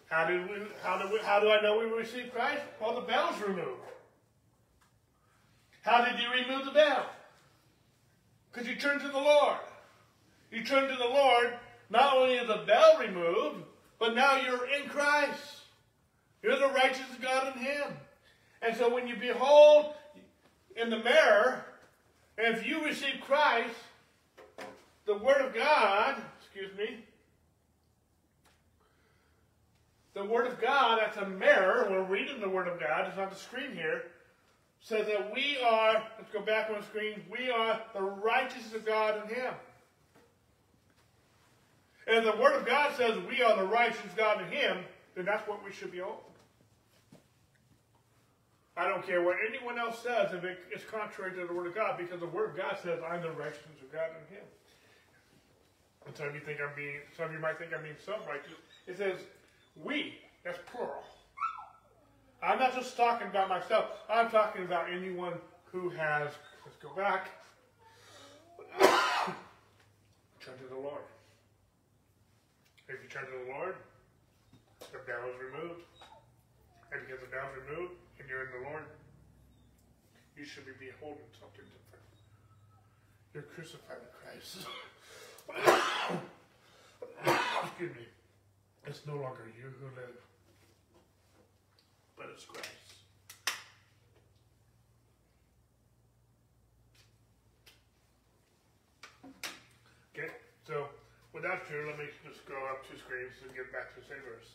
[0.09, 2.63] how do, we, how, do we, how do I know we received Christ?
[2.81, 3.83] Well, the bell's removed.
[5.83, 7.07] How did you remove the bell?
[8.53, 9.59] Because you turned to the Lord.
[10.51, 11.55] You turned to the Lord,
[11.91, 13.65] not only is the bell removed,
[13.99, 15.63] but now you're in Christ.
[16.43, 17.97] You're the righteous God in Him.
[18.63, 19.95] And so when you behold
[20.77, 21.65] in the mirror,
[22.39, 23.75] if you receive Christ,
[25.07, 27.05] the Word of God, excuse me,
[30.17, 33.29] the Word of God, that's a mirror, we're reading the Word of God, it's on
[33.29, 34.05] the screen here,
[34.81, 38.87] says that we are, let's go back on the screen, we are the righteousness of
[38.87, 39.53] God in Him.
[42.07, 44.79] And the Word of God says we are the righteousness of God in Him,
[45.15, 46.17] then that's what we should be on.
[48.75, 51.75] I don't care what anyone else says if it is contrary to the Word of
[51.75, 54.45] God, because the Word of God says I'm the righteousness of God in Him.
[56.07, 58.53] And some of you think I'm being, some of you might think I'm being self-righteous.
[58.87, 59.19] It says
[59.83, 61.05] we, that's plural.
[62.43, 63.87] I'm not just talking about myself.
[64.09, 65.35] I'm talking about anyone
[65.65, 66.31] who has,
[66.65, 67.31] let's go back,
[68.81, 71.03] turn to the Lord.
[72.89, 73.75] If you turn to the Lord,
[74.93, 75.83] the veil is removed.
[76.93, 78.85] And because the veil is removed and you're in the Lord,
[80.37, 82.17] you should be beholding something different.
[83.35, 84.67] You're crucified with Christ.
[87.67, 88.07] Excuse me.
[88.87, 90.15] It's no longer you who live,
[92.17, 92.71] but it's Christ.
[100.15, 100.31] Okay,
[100.67, 100.87] so
[101.35, 104.23] without true, let me just go up two screens and get back to the same
[104.23, 104.55] verse.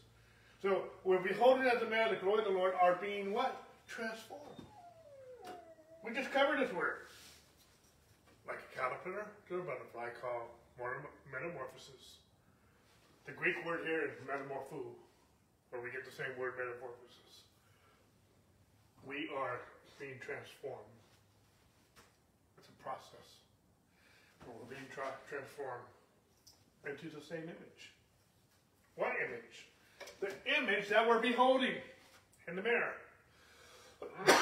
[0.62, 3.62] So we're beholding as a man the glory of the Lord are being what?
[3.86, 4.64] Transformed.
[6.06, 7.04] We just covered this word.
[8.48, 10.48] Like a caterpillar to a butterfly called
[11.32, 12.21] metamorphosis.
[13.26, 14.82] The Greek word here is metamorpho,
[15.70, 17.46] where we get the same word metamorphosis.
[19.06, 19.62] We are
[20.00, 20.90] being transformed.
[22.58, 23.46] It's a process.
[24.40, 25.86] But We're being tra transformed
[26.86, 27.94] into the same image.
[28.96, 29.70] What image?
[30.20, 31.76] The image that we're beholding
[32.48, 32.94] in the mirror.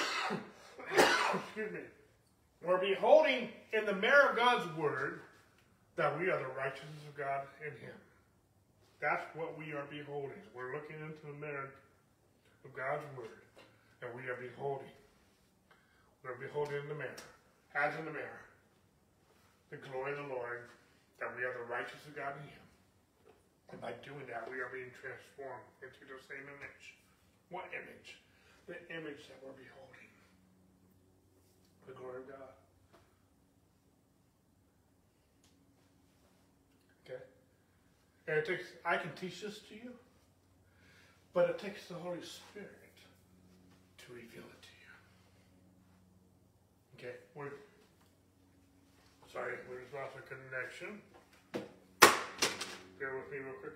[1.33, 1.79] Excuse me.
[2.65, 5.21] We're beholding in the mirror of God's Word
[5.95, 7.93] that we are the righteousness of God in Him.
[9.01, 10.43] That's what we are beholding.
[10.53, 11.71] We're looking into the mirror
[12.63, 13.39] of God's Word,
[14.03, 14.91] and we are beholding
[16.23, 17.23] we're beholding in the mirror,
[17.75, 18.43] as in the mirror,
[19.71, 20.67] the glory of the Lord,
[21.15, 22.65] that we are the righteous of God in Him.
[23.71, 26.85] And by doing that, we are being transformed into the same image.
[27.47, 28.19] What image?
[28.67, 30.11] The image that we're beholding.
[31.87, 32.58] The glory of God.
[38.29, 39.91] And it takes, I can teach this to you,
[41.33, 42.69] but it takes the Holy Spirit
[43.97, 44.69] to reveal it to
[47.01, 47.09] you.
[47.09, 47.15] Okay?
[47.33, 47.49] We're,
[49.33, 51.01] sorry, we just lost a connection.
[52.99, 53.73] Bear with me real quick.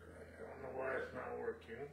[0.00, 0.02] I
[0.62, 1.84] don't know why it's not working.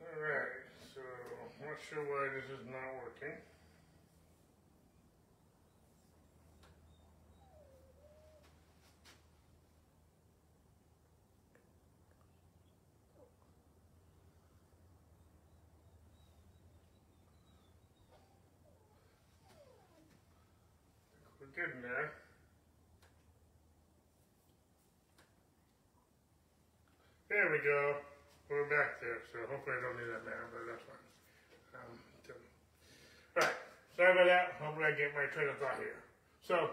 [0.00, 0.54] Alright,
[0.94, 1.00] so
[1.60, 3.36] I'm not sure why this is not working.
[21.36, 22.12] We're getting there.
[27.28, 27.96] There we go.
[28.48, 31.25] We're back there, so hopefully I don't need that now, but that's fine.
[31.76, 33.54] Um, so- Alright,
[33.96, 34.56] sorry about that.
[34.60, 36.00] Hopefully I get my train of thought here.
[36.46, 36.70] So,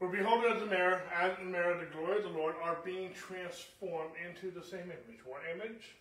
[0.00, 3.14] we're beholding as a mirror, as the mirror, the glory of the Lord are being
[3.14, 5.24] transformed into the same image.
[5.24, 5.96] What image?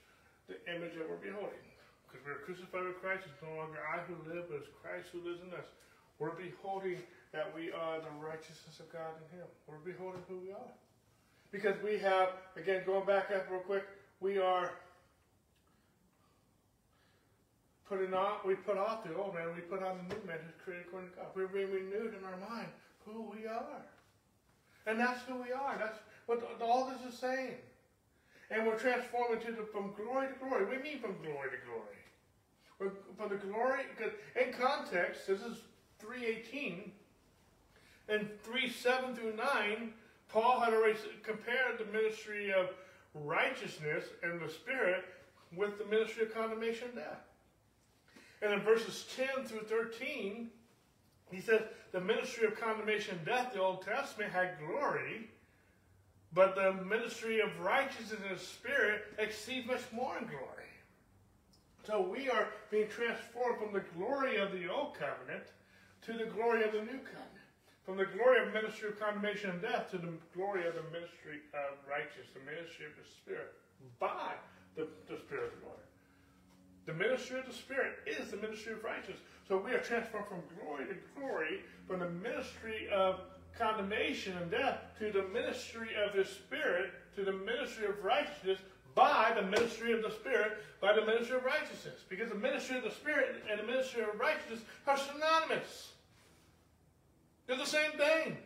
[0.47, 1.63] The image that we're beholding.
[2.05, 5.23] Because we're crucified with Christ, it's no longer I who live, but it's Christ who
[5.23, 5.65] lives in us.
[6.19, 6.99] We're beholding
[7.31, 9.47] that we are the righteousness of God in Him.
[9.67, 10.71] We're beholding who we are.
[11.51, 13.83] Because we have, again, going back up real quick,
[14.19, 14.71] we are
[17.87, 20.55] putting on, we put off the old man, we put on the new man who's
[20.63, 21.27] created according to God.
[21.35, 22.67] We're being renewed in our mind
[23.05, 23.85] who we are.
[24.87, 25.77] And that's who we are.
[25.77, 27.55] That's what all this is saying.
[28.51, 30.65] And we're transformed into the, from glory to glory.
[30.65, 32.01] We mean from glory to glory.
[32.79, 33.81] We're, from the glory,
[34.39, 35.59] in context, this is
[35.99, 36.91] 318,
[38.09, 39.93] and 3 7 through 9,
[40.29, 42.69] Paul had already compared the ministry of
[43.13, 45.05] righteousness and the Spirit
[45.55, 47.21] with the ministry of condemnation and death.
[48.41, 50.49] And in verses 10 through 13,
[51.31, 55.29] he says the ministry of condemnation and death, the Old Testament, had glory,
[56.33, 60.65] but the ministry of righteousness and the Spirit exceeds much more in glory.
[61.85, 65.53] So we are being transformed from the glory of the Old Covenant
[66.01, 67.45] to the glory of the New Covenant.
[67.85, 70.89] From the glory of the ministry of condemnation and death to the glory of the
[70.89, 73.53] ministry of righteousness, the ministry of the Spirit,
[73.99, 74.33] by
[74.75, 75.84] the, the Spirit of the Lord.
[76.85, 79.19] The ministry of the Spirit is the ministry of righteousness.
[79.47, 83.21] So we are transformed from glory to glory, from the ministry of
[83.57, 88.59] condemnation and death to the ministry of the Spirit, to the ministry of righteousness
[88.93, 92.01] by the ministry of the Spirit, by the ministry of righteousness.
[92.07, 95.91] Because the ministry of the Spirit and the ministry of righteousness are synonymous.
[97.47, 98.37] They're the same thing.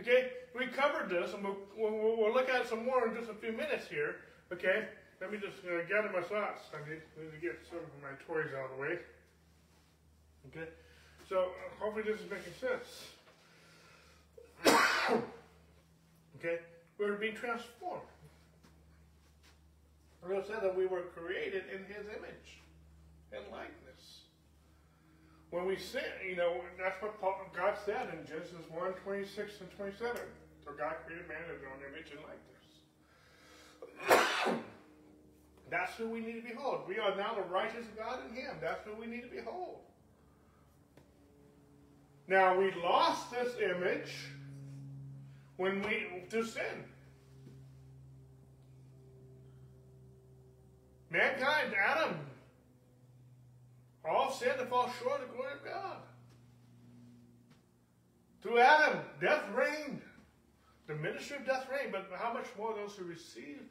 [0.00, 0.30] Okay?
[0.58, 3.34] We covered this, and we'll, we'll, we'll look at it some more in just a
[3.34, 4.16] few minutes here.
[4.52, 4.86] Okay?
[5.22, 6.66] Let me just uh, gather my thoughts.
[6.74, 8.98] I need, need to get some of my toys out of the way.
[10.50, 10.66] Okay?
[11.28, 13.06] So, uh, hopefully this is making sense.
[16.42, 16.58] okay?
[16.98, 18.02] We're being transformed.
[20.20, 22.58] We're going to say that we were created in His image
[23.30, 24.26] and likeness.
[25.50, 29.70] When we sin, you know, that's what Paul, God said in Genesis 1 26 and
[29.76, 30.16] 27.
[30.64, 32.26] So God created man in his own image and
[34.50, 34.62] likeness.
[35.72, 36.82] That's who we need to behold.
[36.86, 38.56] We are now the righteous of God in Him.
[38.60, 39.78] That's who we need to behold.
[42.28, 44.12] Now we lost this image
[45.56, 46.84] when we through sin.
[51.12, 52.16] mankind, Adam,
[54.04, 55.96] all sinned to fall short of the glory of God.
[58.42, 60.00] Through Adam, death reigned.
[60.86, 63.68] The ministry of death reigned, but how much more those who receive the,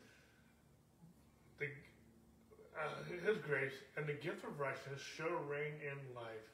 [2.77, 6.49] uh, His grace and the gift of righteousness shall reign in life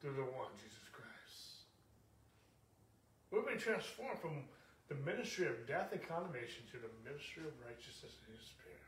[0.00, 1.66] through the one, Jesus Christ.
[3.30, 4.44] We've been transformed from
[4.88, 8.78] the ministry of death and condemnation to the ministry of righteousness in His Spirit.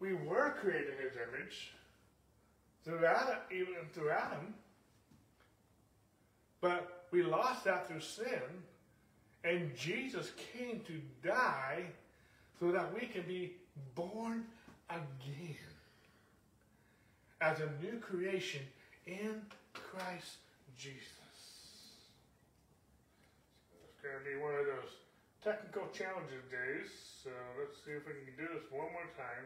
[0.00, 1.72] We were created in His image
[2.84, 4.54] through Adam, even through Adam,
[6.60, 8.42] but we lost that through sin,
[9.44, 11.84] and Jesus came to die
[12.58, 13.52] so that we can be
[13.94, 14.44] born
[14.90, 15.56] again
[17.40, 18.62] as a new creation
[19.06, 20.38] in Christ
[20.78, 21.08] Jesus.
[23.84, 24.92] It's going to be one of those
[25.42, 26.88] technical challenges days,
[27.22, 27.30] so
[27.60, 29.44] let's see if we can do this one more time.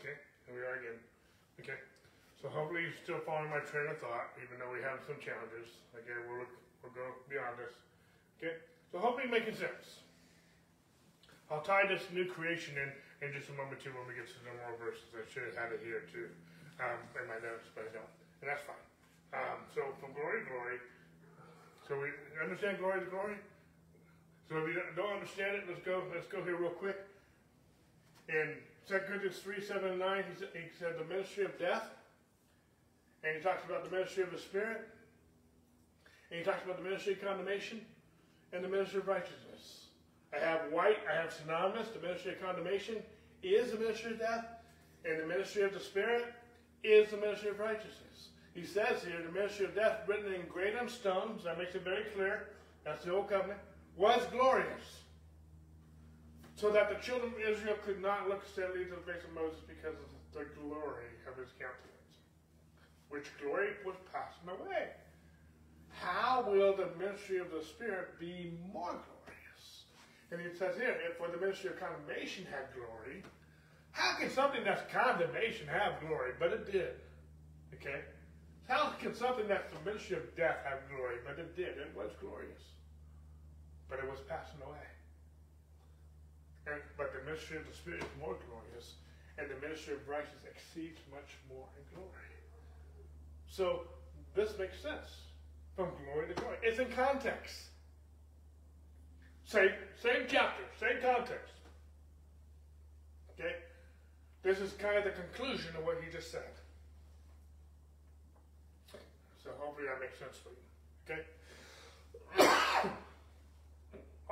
[0.00, 0.16] Okay,
[0.46, 0.98] here we are again.
[1.60, 1.78] Okay,
[3.00, 5.72] still following my train of thought, even though we have some challenges.
[5.96, 6.44] Okay, we'll,
[6.84, 7.74] we'll go beyond this.
[8.36, 10.04] Okay, so hopefully making sense.
[11.48, 12.90] I'll tie this new creation in
[13.22, 15.06] in just a moment too when we get to the more verses.
[15.14, 16.26] I should have had it here too
[16.82, 18.12] um, in my notes, but I don't,
[18.42, 18.82] and that's fine.
[19.30, 20.78] Um, so from glory to glory.
[21.86, 22.10] So we
[22.42, 23.38] understand glory to glory.
[24.50, 26.02] So if you don't understand it, let's go.
[26.10, 26.98] Let's go here real quick.
[28.28, 31.90] In 2 Corinthians 3, 7, and 9, he said, he said the ministry of death.
[33.24, 34.88] And he talks about the ministry of the Spirit.
[36.30, 37.80] And he talks about the ministry of condemnation
[38.52, 39.86] and the ministry of righteousness.
[40.34, 41.88] I have white, I have synonymous.
[41.88, 42.96] The ministry of condemnation
[43.42, 44.46] is the ministry of death.
[45.04, 46.32] And the ministry of the Spirit
[46.84, 48.28] is the ministry of righteousness.
[48.54, 51.82] He says here, the ministry of death, written in great on stones, that makes it
[51.82, 52.48] very clear,
[52.84, 53.60] that's the old covenant,
[53.96, 55.02] was glorious
[56.62, 59.58] so that the children of Israel could not look steadily to the face of Moses
[59.66, 61.91] because of the glory of his countenance,
[63.12, 64.88] which glory was passing away.
[65.92, 69.64] How will the ministry of the Spirit be more glorious?
[70.32, 73.22] And it says here, if for the ministry of condemnation had glory,
[73.92, 76.32] how can something that's condemnation have glory?
[76.40, 76.96] But it did.
[77.76, 78.00] Okay?
[78.66, 81.20] How can something that's the ministry of death have glory?
[81.20, 81.76] But it did.
[81.76, 82.64] It was glorious.
[83.90, 84.88] But it was passing away.
[86.64, 88.96] And, but the ministry of the Spirit is more glorious,
[89.36, 92.32] and the ministry of righteousness exceeds much more in glory.
[93.52, 93.82] So
[94.34, 95.28] this makes sense
[95.76, 96.56] from glory to glory.
[96.62, 97.54] It's in context.
[99.44, 99.68] Same,
[100.02, 101.52] same chapter, same context.
[103.38, 103.56] Okay?
[104.42, 106.48] This is kind of the conclusion of what he just said.
[109.44, 111.20] So hopefully that makes sense for you.
[112.40, 112.88] Okay?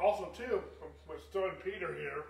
[0.02, 2.24] also, too, um, what's throwing Peter here,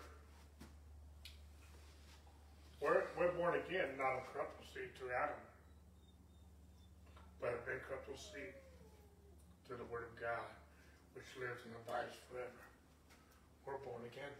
[2.81, 5.37] we're, we're born again, not a corruptible seed through Adam,
[7.41, 8.53] but a incorruptible seed
[9.69, 10.49] to the Word of God,
[11.17, 12.63] which lives and abides forever.
[13.65, 14.33] We're born again.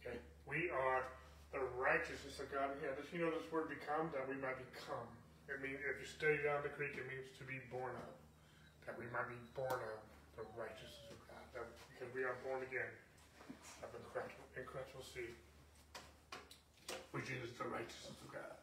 [0.00, 0.20] Okay?
[0.44, 1.08] We are
[1.52, 2.76] the righteousness of God.
[2.84, 5.08] Yeah, this, you know this word become, that we might become.
[5.48, 8.12] It means, if you study down the Greek, it means to be born of.
[8.84, 10.00] That we might be born of
[10.36, 11.44] the righteousness of God.
[11.56, 12.92] That, because we are born again
[13.80, 15.32] of incredible, incredible seed,
[17.16, 18.56] which is the righteousness of God.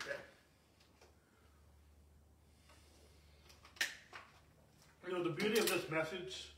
[0.00, 0.20] Okay?
[5.04, 6.48] You know, the beauty of this message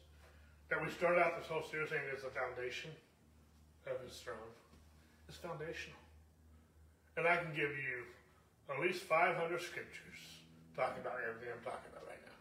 [0.70, 2.94] that we start out this whole series saying is the foundation
[3.90, 4.55] of his throne.
[5.26, 5.99] It's foundational.
[7.18, 8.07] And I can give you
[8.70, 10.47] at least 500 scriptures
[10.78, 12.38] talking about everything I'm talking about right now.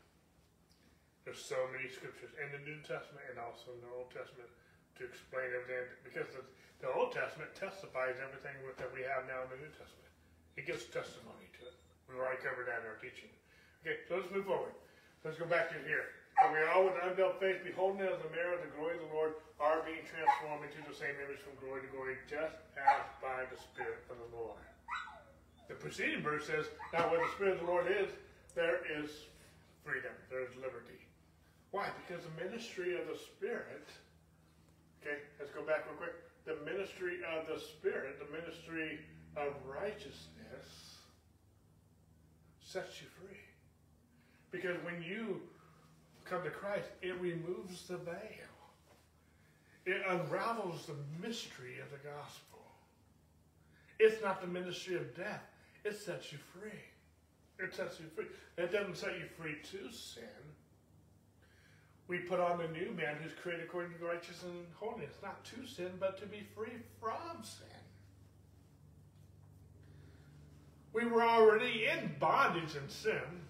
[1.26, 4.53] There's so many scriptures in the New Testament and also in the Old Testament
[5.01, 6.45] to explain everything because the,
[6.86, 10.14] the Old Testament testifies everything that we have now in the New Testament.
[10.53, 11.78] It gives testimony to it.
[12.06, 13.34] We've already covered that in our teaching.
[13.82, 14.78] Okay, so let's move forward.
[15.26, 16.14] Let's go back to here.
[16.38, 19.34] And we all with unveiled face, beholding as a mirror the glory of the Lord,
[19.58, 23.58] are being transformed into the same image from glory to glory, just as by the
[23.58, 24.62] Spirit of the Lord.
[25.66, 28.14] The preceding verse says, Now where the Spirit of the Lord is,
[28.54, 29.10] there is
[29.82, 31.02] freedom, there is liberty.
[31.74, 31.90] Why?
[32.06, 33.90] Because the ministry of the Spirit,
[35.02, 36.14] okay, let's go back real quick.
[36.46, 39.02] The ministry of the Spirit, the ministry
[39.34, 41.02] of righteousness,
[42.62, 43.45] sets you free.
[44.56, 45.41] Because when you
[46.24, 48.16] come to Christ, it removes the veil.
[49.86, 52.60] It unravels the mystery of the gospel.
[53.99, 55.43] It's not the ministry of death.
[55.84, 56.72] It sets you free.
[57.60, 58.28] It sets you free.
[58.58, 60.24] It doesn't set you free to sin.
[62.08, 65.68] We put on the new man who's created according to righteousness and holiness, not to
[65.68, 67.68] sin, but to be free from sin.
[70.93, 73.43] We were already in bondage and sin,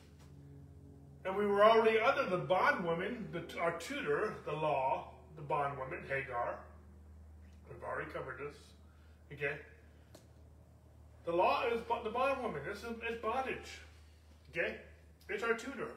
[1.25, 6.59] and we were already under the bondwoman, the, our tutor, the law, the bondwoman, Hagar.
[7.67, 8.55] We've already covered this.
[9.33, 9.55] Okay?
[11.25, 12.61] The law is the bondwoman.
[12.69, 13.79] It's bondage.
[14.51, 14.75] Okay?
[15.27, 15.89] It's our tutor.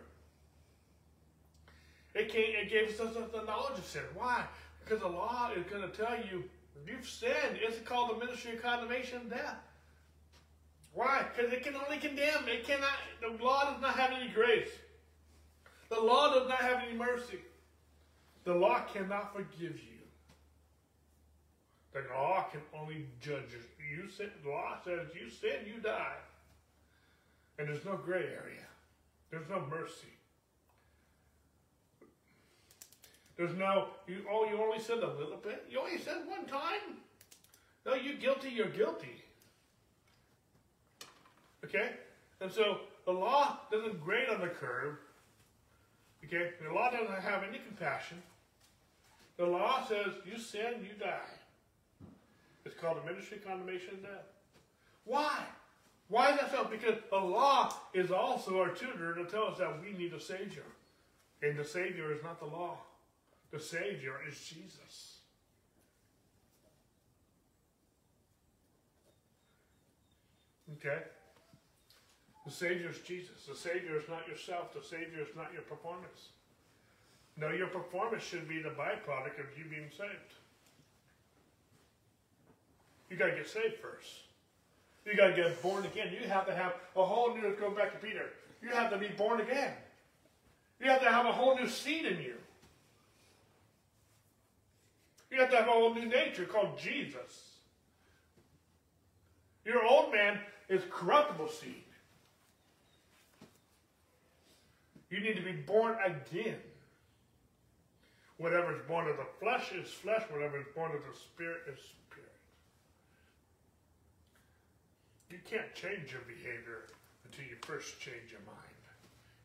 [2.14, 4.02] It, came, it gives us the knowledge of sin.
[4.14, 4.44] Why?
[4.82, 6.42] Because the law is going to tell you
[6.82, 9.56] if you've sinned, it's called the ministry of condemnation and death.
[10.94, 11.26] Why?
[11.36, 12.48] Because it can only condemn.
[12.48, 12.94] It cannot.
[13.20, 14.70] The law does not have any grace.
[15.88, 17.38] The law does not have any mercy.
[18.44, 19.98] The law cannot forgive you.
[21.92, 24.02] The law can only judge you.
[24.02, 24.30] You sin.
[24.44, 26.16] The law says you sin, you die.
[27.58, 28.66] And there's no gray area.
[29.30, 30.08] There's no mercy.
[33.36, 35.64] There's no, you, oh, you only sinned a little bit?
[35.70, 36.98] You only sinned one time?
[37.86, 39.22] No, you're guilty, you're guilty.
[41.64, 41.90] Okay?
[42.40, 44.96] And so the law doesn't grade on the curve.
[46.24, 46.50] Okay?
[46.62, 48.22] The law doesn't have any compassion.
[49.36, 51.36] The law says you sin, you die.
[52.64, 54.26] It's called a ministry condemnation and death.
[55.04, 55.44] Why?
[56.08, 56.64] Why is that so?
[56.64, 60.64] Because the law is also our tutor to tell us that we need a Savior.
[61.42, 62.78] And the Savior is not the law.
[63.52, 65.18] The Savior is Jesus.
[70.76, 71.02] Okay?
[72.48, 73.44] The Savior is Jesus.
[73.46, 74.72] The Savior is not yourself.
[74.72, 76.30] The Savior is not your performance.
[77.36, 80.32] No, your performance should be the byproduct of you being saved.
[83.10, 84.08] You got to get saved first.
[85.04, 86.10] You got to get born again.
[86.10, 88.30] You have to have a whole new, go back to Peter,
[88.62, 89.74] you have to be born again.
[90.80, 92.36] You have to have a whole new seed in you.
[95.30, 97.58] You have to have a whole new nature called Jesus.
[99.66, 100.40] Your old man
[100.70, 101.84] is corruptible seed.
[105.10, 106.60] You need to be born again.
[108.36, 111.80] Whatever is born of the flesh is flesh, whatever is born of the spirit is
[111.80, 112.38] spirit.
[115.28, 116.88] You can't change your behavior
[117.26, 118.82] until you first change your mind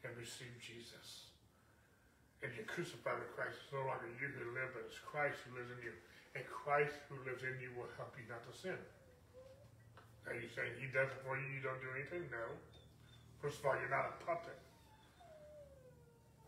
[0.04, 1.32] and receive Jesus.
[2.44, 3.56] And you're crucified with Christ.
[3.64, 5.96] It's no longer you who live, but it's Christ who lives in you.
[6.36, 8.80] And Christ who lives in you will help you not to sin.
[10.28, 12.28] Now you saying he does it for you, you don't do anything?
[12.32, 12.48] No.
[13.44, 14.56] First of all, you're not a puppet.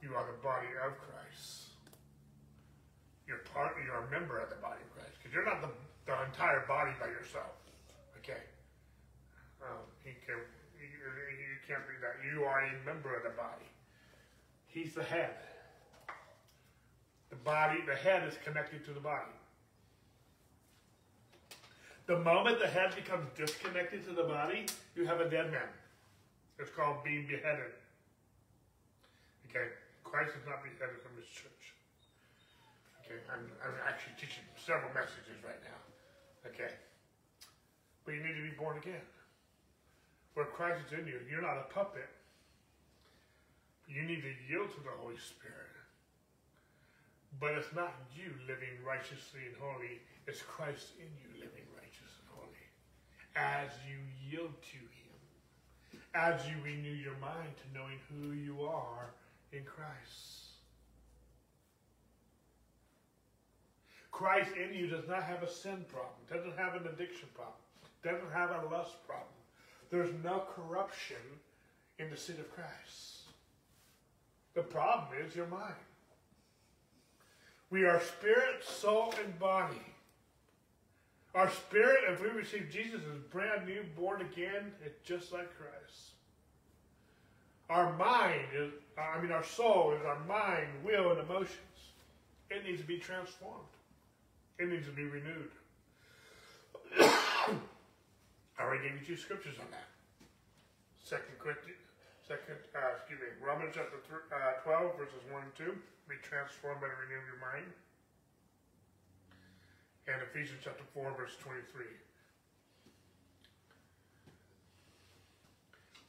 [0.06, 1.74] You are the body of Christ.
[3.26, 3.74] You're part.
[3.82, 5.70] You're a member of the body of Christ because you're not the,
[6.06, 7.58] the entire body by yourself.
[8.22, 8.46] Okay.
[9.66, 10.38] Um, he can.
[10.78, 12.22] You, you can't be that.
[12.22, 13.66] You are a member of the body.
[14.68, 15.34] He's the head.
[17.32, 19.34] The body, the head is connected to the body.
[22.06, 25.74] The moment the head becomes disconnected to the body, you have a dead man.
[26.60, 27.74] It's called being beheaded.
[29.50, 29.66] Okay.
[30.16, 31.76] Christ is not beheaded from his church.
[33.04, 35.82] Okay, I'm, I'm actually teaching several messages right now.
[36.48, 36.72] Okay.
[38.08, 39.04] But you need to be born again.
[40.40, 42.08] Where Christ is in you, you're not a puppet.
[43.92, 45.76] You need to yield to the Holy Spirit.
[47.36, 50.00] But it's not you living righteously and holy,
[50.32, 52.66] it's Christ in you living righteous and holy.
[53.36, 55.20] As you yield to Him,
[56.16, 59.12] as you renew your mind to knowing who you are
[59.56, 60.36] in Christ.
[64.12, 67.56] Christ in you does not have a sin problem, doesn't have an addiction problem,
[68.04, 69.28] doesn't have a lust problem.
[69.90, 71.18] There's no corruption
[72.00, 73.24] in the seed of Christ.
[74.54, 75.74] The problem is your mind.
[77.70, 79.82] We are spirit, soul, and body.
[81.34, 86.15] Our spirit, if we receive Jesus as brand new, born again, it's just like Christ.
[87.70, 91.94] Our mind is, I mean, our soul is our mind, will, and emotions.
[92.52, 93.74] It needs to be transformed.
[94.60, 95.50] It needs to be renewed.
[97.00, 97.58] I
[98.62, 99.90] already gave you two scriptures on that.
[101.02, 101.82] Second Corinthians,
[102.22, 105.74] second, uh, excuse me, Romans chapter th- uh, 12, verses 1 and 2.
[106.08, 107.70] Be transformed by the renewing of your mind.
[110.06, 111.66] And Ephesians chapter 4, verse 23.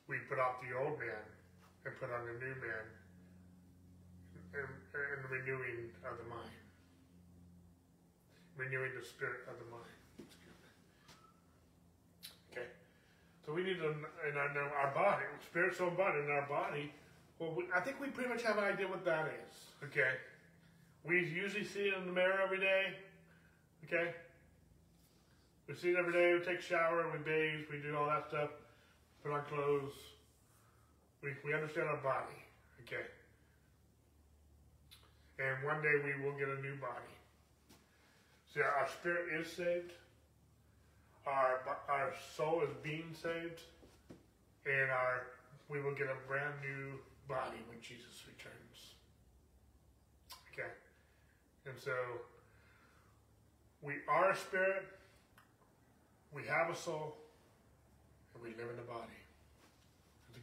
[0.07, 1.25] We put off the old man
[1.87, 2.85] and put on a new man.
[4.59, 6.59] and, and renewing of the mind.
[8.59, 9.97] Renewing the spirit of the mind.
[12.51, 12.67] Okay.
[13.47, 14.51] So we need to, in our,
[14.83, 16.93] our body, spirit, soul, body, in our body.
[17.39, 19.55] Well, we, I think we pretty much have an idea what that is.
[19.85, 20.19] Okay.
[21.05, 22.97] We usually see it in the mirror every day.
[23.85, 24.11] Okay.
[25.69, 26.35] We see it every day.
[26.35, 28.51] We take a shower, we bathe, we do all that stuff,
[29.23, 30.16] put on clothes.
[31.27, 32.39] We, we understand our body.
[32.87, 33.03] Okay.
[35.43, 37.15] And one day we will get a new body.
[38.55, 39.91] See, our spirit is saved.
[41.27, 43.61] Our, our soul is being saved.
[44.67, 45.27] And our
[45.69, 46.95] we will get a brand new
[47.27, 48.95] body when Jesus returns.
[50.53, 50.71] Okay.
[51.67, 51.91] And so
[53.83, 54.85] we are a spirit,
[56.33, 57.17] we have a soul,
[58.33, 59.26] and we live in the body.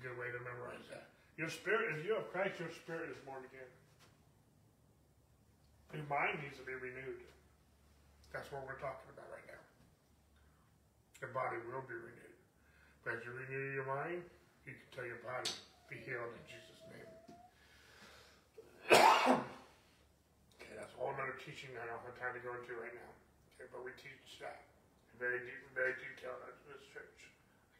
[0.03, 1.07] A good way to memorize that.
[1.39, 3.71] Your spirit if you have Christ, your spirit is born again.
[5.95, 7.23] Your mind needs to be renewed.
[8.35, 9.63] That's what we're talking about right now.
[11.23, 12.35] Your body will be renewed.
[13.07, 14.27] But as you renew your mind,
[14.67, 15.55] you can tell your body,
[15.87, 17.07] be healed in Jesus' name.
[20.59, 23.11] okay, that's a whole other teaching I don't have time to go into right now.
[23.55, 24.67] Okay, but we teach that
[25.15, 27.31] in very deep, very detailed in this church.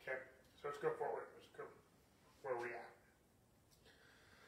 [0.08, 0.24] Okay,
[0.56, 1.33] so let's go forward.
[2.44, 2.92] Where we at.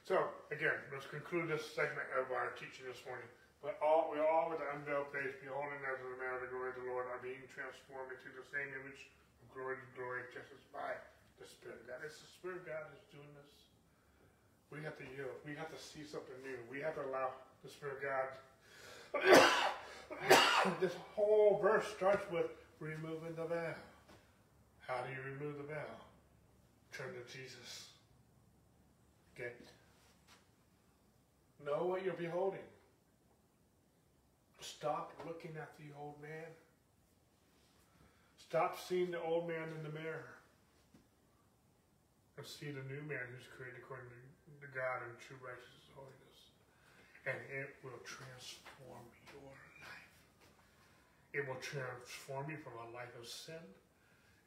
[0.05, 3.25] So again, let's conclude this segment of our teaching this morning.
[3.65, 6.53] But all we all with the unveiled face, beholding as in the manner of the
[6.53, 9.09] glory of the Lord, are being transformed into the same image
[9.41, 10.93] from glory to glory, just as by
[11.41, 12.05] the Spirit of God.
[12.05, 13.49] It's the Spirit of God that's doing this.
[14.69, 15.33] We have to yield.
[15.41, 16.61] We have to see something new.
[16.69, 17.33] We have to allow
[17.65, 18.27] the Spirit of God.
[20.83, 23.81] this whole verse starts with removing the veil.
[24.85, 26.05] How do you remove the veil?
[26.95, 27.91] Turn to Jesus.
[29.35, 29.51] Okay.
[31.65, 32.63] Know what you're beholding.
[34.61, 36.47] Stop looking at the old man.
[38.39, 40.39] Stop seeing the old man in the mirror.
[42.37, 46.39] And see the new man who's created according to God in true righteousness and holiness.
[47.27, 49.03] And it will transform
[49.35, 49.51] your
[49.83, 50.11] life.
[51.35, 53.59] It will transform you from a life of sin.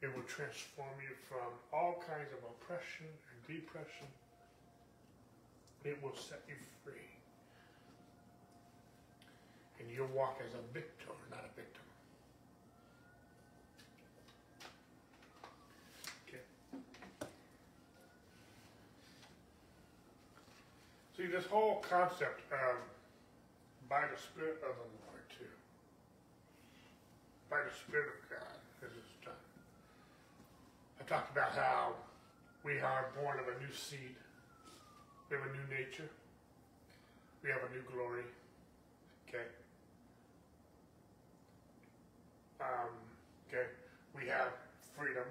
[0.01, 4.07] It will transform you from all kinds of oppression and depression.
[5.83, 7.09] It will set you free
[9.79, 11.83] and you'll walk as a victor, not a victim.
[16.27, 16.43] Okay.
[21.17, 22.75] See, this whole concept of
[23.89, 25.49] by the Spirit of the Lord, too.
[27.49, 29.33] By the Spirit of God, this is done.
[30.98, 31.93] I talked about how
[32.63, 34.13] we are born of a new seed.
[35.29, 36.09] We have a new nature.
[37.41, 38.21] We have a new glory.
[39.27, 39.49] Okay.
[42.61, 42.93] Um,
[43.47, 43.65] okay,
[44.13, 44.53] we have
[44.95, 45.25] freedom.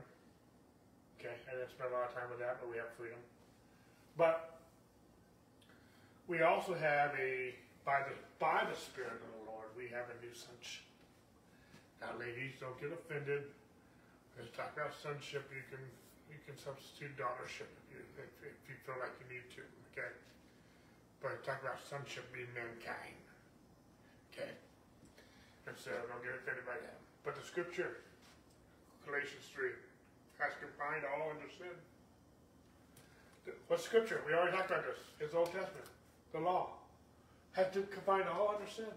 [1.21, 3.19] Okay, I didn't spend a lot of time with that, but we have freedom.
[4.17, 4.59] But
[6.27, 7.55] we also have a
[7.85, 10.83] by the by the Spirit of the Lord, we have a new sonship.
[12.01, 13.45] Now, ladies, don't get offended.
[14.39, 15.51] Let's talk about sonship.
[15.51, 15.83] You can
[16.31, 19.67] you can substitute daughtership if you if, if you feel like you need to.
[19.91, 20.15] Okay,
[21.19, 23.19] but talk about sonship being mankind.
[24.31, 24.55] Okay,
[25.67, 27.03] and so don't get offended by that.
[27.27, 28.07] But the scripture,
[29.03, 29.75] Galatians 3,
[30.39, 31.75] has confined all under sin.
[33.67, 34.23] What scripture?
[34.23, 35.03] We already talked about this.
[35.19, 35.91] It's Old Testament.
[36.31, 36.79] The law
[37.53, 38.93] has to confined all under sin.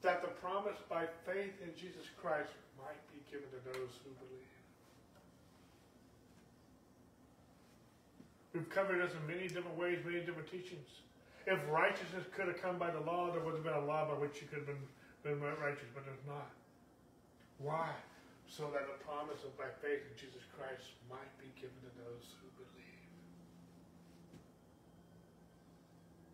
[0.00, 4.53] That the promise by faith in Jesus Christ might be given to those who believe.
[8.54, 10.86] We've covered this in many different ways, many different teachings.
[11.44, 14.14] If righteousness could have come by the law, there would have been a law by
[14.14, 14.86] which you could have been,
[15.26, 16.54] been righteous, but there's not.
[17.58, 17.90] Why?
[18.46, 22.24] So that the promise of by faith in Jesus Christ might be given to those
[22.38, 23.02] who believe.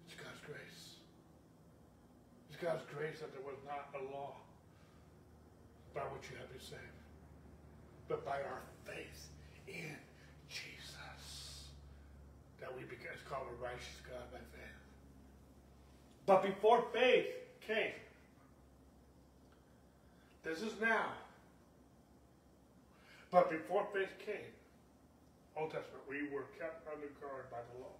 [0.05, 1.01] It's God's grace.
[2.53, 4.37] It's God's grace that there was not a law
[5.97, 7.01] by which you have been saved,
[8.13, 9.33] but by our faith
[9.67, 9.97] in
[12.81, 14.79] that we become, it's called a righteous God by faith.
[16.27, 17.27] But before faith
[17.67, 17.93] came,
[20.43, 21.13] this is now.
[23.31, 24.51] But before faith came,
[25.57, 27.95] Old Testament, we were kept under guard by the law.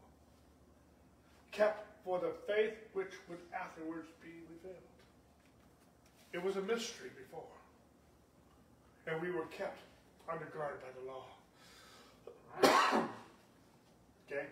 [1.53, 4.77] Kept for the faith which would afterwards be revealed.
[6.33, 7.43] It was a mystery before.
[9.07, 9.79] And we were kept
[10.29, 11.25] under guard by the law.
[14.31, 14.47] okay?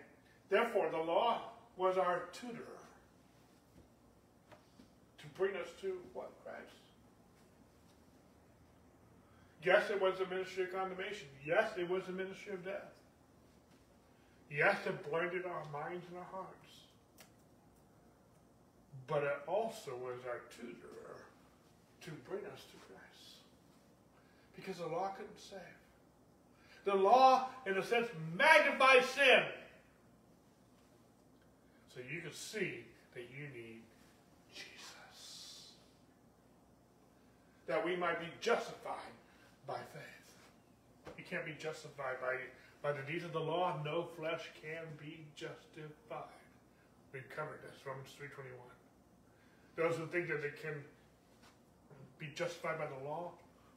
[0.49, 1.41] Therefore, the law
[1.77, 2.65] was our tutor.
[5.19, 6.31] to bring us to what?
[6.43, 6.59] Christ.
[9.63, 11.27] Yes, it was a ministry of condemnation.
[11.45, 12.93] Yes, it was a ministry of death.
[14.49, 16.55] Yes, it blinded our minds and our hearts.
[19.07, 20.99] But it also was our tutor
[22.01, 23.35] to bring us to Christ.
[24.55, 25.59] Because the law couldn't save.
[26.85, 29.43] The law, in a sense, magnifies sin.
[31.99, 33.83] So you can see that you need
[34.55, 35.75] Jesus.
[37.67, 39.11] That we might be justified
[39.67, 40.31] by faith.
[41.17, 42.39] You can't be justified by,
[42.81, 43.81] by the deeds of the law.
[43.83, 46.39] No flesh can be justified.
[47.11, 48.55] We've covered this, Romans 3.21.
[49.75, 50.79] Those who think that they can
[52.17, 53.31] be justified by the law,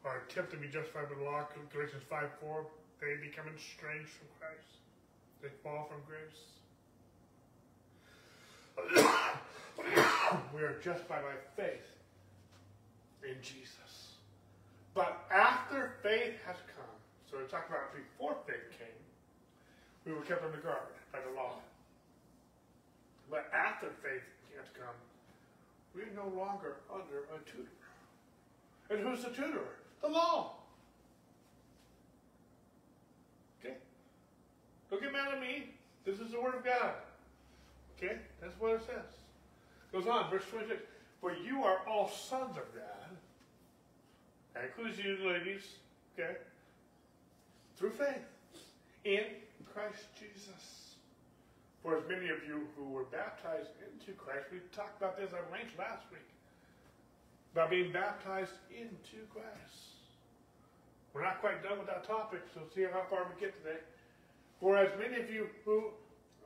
[0.05, 1.43] or attempt to be justified by the law,
[1.73, 2.67] Galatians 5.4,
[3.01, 4.79] they become estranged from Christ.
[5.43, 6.62] They fall from grace.
[10.55, 11.87] we are just by my faith
[13.23, 14.17] in Jesus.
[14.95, 16.85] But after faith has come,
[17.31, 18.89] so we talked about before faith came,
[20.05, 21.55] we were kept under guard by the law.
[23.31, 24.23] But after faith
[24.59, 24.95] has come,
[25.95, 27.69] we're no longer under a tutor.
[28.91, 29.79] And who's the tutor?
[30.03, 30.57] The law.
[33.61, 33.77] Okay?
[34.91, 35.71] Don't get mad at me.
[36.05, 36.93] This is the Word of God.
[38.03, 38.17] Okay?
[38.41, 39.05] That's what it says.
[39.93, 40.81] Goes on, verse 26.
[41.21, 43.17] For you are all sons of God.
[44.55, 45.63] That includes you ladies.
[46.19, 46.37] Okay?
[47.77, 48.25] Through faith.
[49.05, 49.25] In
[49.73, 50.95] Christ Jesus.
[51.83, 55.51] For as many of you who were baptized into Christ, we talked about this at
[55.51, 56.21] length last week.
[57.53, 59.93] About being baptized into Christ.
[61.13, 63.79] We're not quite done with that topic, so see how far we get today.
[64.61, 65.91] For as many of you who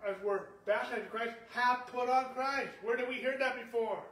[0.05, 2.73] as we're baptized in Christ, have put on Christ.
[2.83, 4.03] Where did we hear that before?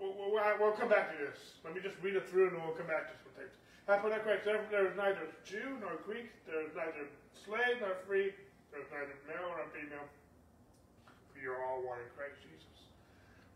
[0.00, 1.38] We'll, come back to this.
[1.64, 3.54] Let me just read it through and we'll come back to some things.
[3.88, 4.44] Have put on Christ.
[4.44, 6.28] There is neither Jew nor Greek.
[6.44, 8.34] There is neither slave nor free.
[8.74, 10.08] There is neither male nor female.
[11.32, 12.74] For you are all one in Christ Jesus.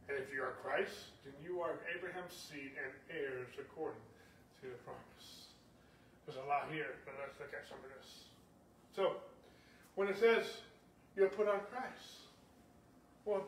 [0.08, 4.00] And if you are Christ, then you are Abraham's seed and heirs according
[4.64, 5.52] to the promise.
[6.24, 8.28] There's a lot here, but let's look at some of this.
[8.92, 9.20] So,
[9.98, 10.46] when it says
[11.16, 12.30] you put on Christ.
[13.26, 13.42] Well,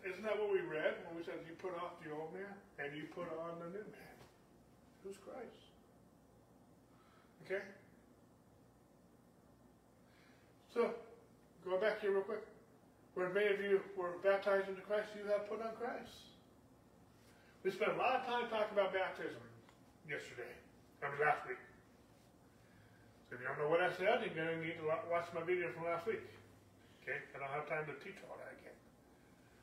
[0.00, 2.48] isn't that what we read when we said you put off the old man
[2.80, 4.16] and you put on the new man?
[5.04, 5.60] Who's Christ?
[7.44, 7.60] Okay?
[10.72, 10.88] So,
[11.68, 12.48] going back here real quick.
[13.12, 16.32] Where many of you were baptized into Christ, you have put on Christ.
[17.62, 19.44] We spent a lot of time talking about baptism
[20.08, 20.48] yesterday.
[21.02, 21.60] Mean, last week.
[23.30, 25.70] If you don't know what I said, you're going to need to watch my video
[25.70, 26.26] from last week.
[27.02, 27.14] Okay?
[27.30, 28.74] I don't have time to teach all that again.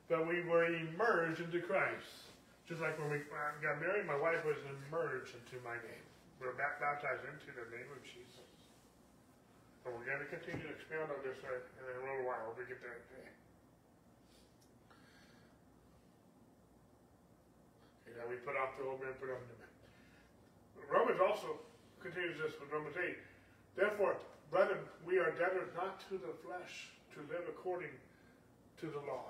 [0.07, 2.32] But we were immersed into Christ.
[2.63, 3.24] Just like when we
[3.59, 6.05] got married, my wife was immersed into my name.
[6.39, 8.47] We were baptized into the name of Jesus.
[9.84, 12.63] And we're going to continue to expand on this uh, in a little while when
[12.63, 13.32] we get there today.
[18.03, 19.72] Okay, now we put off the old man, put on the new man.
[20.91, 21.59] Romans also
[22.03, 23.26] continues this with Romans 8.
[23.78, 24.17] Therefore,
[24.49, 27.93] brethren, we are debtors not to the flesh to live according
[28.82, 29.30] to the law.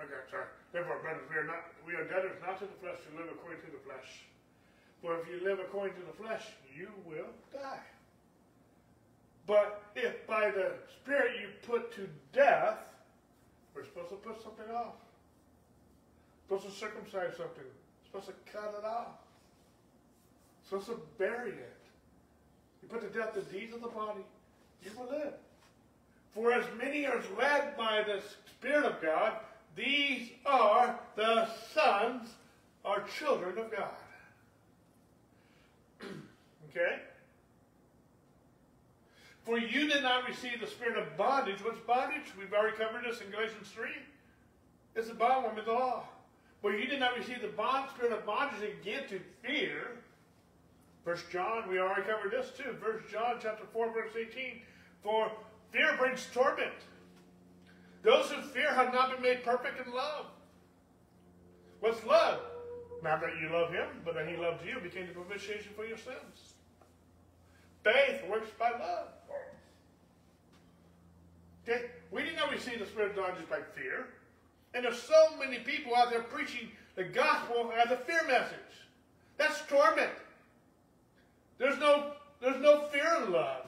[0.00, 0.46] Okay, sorry.
[0.72, 3.60] Therefore, brethren, we are not we are debtors not to the flesh to live according
[3.62, 4.26] to the flesh.
[5.00, 6.42] For if you live according to the flesh,
[6.76, 7.86] you will die.
[9.46, 12.78] But if by the Spirit you put to death,
[13.74, 14.94] we're supposed to put something off.
[16.48, 17.64] We're supposed to circumcise something
[18.12, 19.06] supposed to cut it off.
[20.68, 21.76] supposed to bury it.
[22.82, 24.20] You put to death the deeds of the body,
[24.84, 25.32] you will live.
[26.34, 29.34] For as many as led by the Spirit of God,
[29.76, 32.28] these are the sons
[32.84, 33.88] or children of God.
[36.70, 36.96] okay?
[39.44, 41.64] For you did not receive the spirit of bondage.
[41.64, 42.32] What's bondage?
[42.38, 43.88] We've already covered this in Galatians 3.
[44.94, 46.04] It's the bondwoman of the law.
[46.62, 49.98] Well, you did not receive the bond spirit of bondage again to fear.
[51.04, 52.76] First John, we already covered this too.
[52.80, 54.62] First John chapter 4, verse 18.
[55.02, 55.30] For
[55.72, 56.70] fear brings torment.
[58.04, 60.26] Those who fear have not been made perfect in love.
[61.80, 62.40] What's love?
[63.02, 65.98] Not that you love him, but that he loved you, became the propitiation for your
[65.98, 66.54] sins.
[67.82, 69.08] Faith works by love.
[71.68, 71.86] Okay?
[72.12, 74.06] We did not receive the spirit of bondage by fear.
[74.74, 78.56] And there's so many people out there preaching the gospel as a fear message.
[79.36, 80.10] That's torment.
[81.58, 83.66] There's no, there's no fear in love.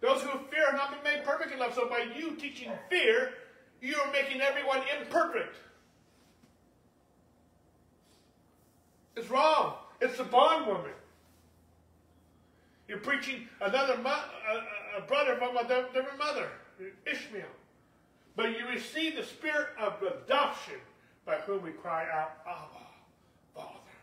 [0.00, 1.74] Those who fear have not been made perfect in love.
[1.74, 3.34] So by you teaching fear,
[3.82, 5.56] you are making everyone imperfect.
[9.16, 9.74] It's wrong.
[10.00, 10.92] It's the bondwoman.
[12.88, 16.48] You're preaching another a, a brother from a different mother,
[17.06, 17.44] Ishmael.
[18.36, 20.80] But you receive the spirit of adoption
[21.26, 22.86] by whom we cry out, Abba,
[23.54, 23.96] Father.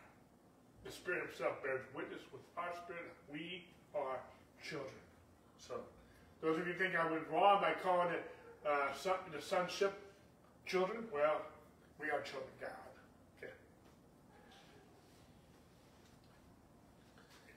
[0.84, 3.64] The Spirit Himself bears witness with our spirit that we
[3.94, 4.18] are
[4.62, 4.90] children.
[5.58, 5.74] So,
[6.40, 8.30] those of you think I was wrong by calling it
[8.66, 9.92] uh, son, the sonship
[10.66, 11.42] children, well,
[12.00, 12.92] we are children of God.
[13.42, 13.52] Okay.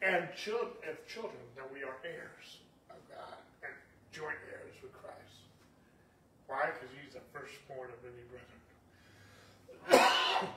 [0.02, 2.58] And children, if children, then we are heirs
[2.90, 3.74] of God and
[4.12, 4.51] joint heirs.
[6.52, 6.68] Why?
[6.76, 8.60] Because He's the firstborn of many brethren.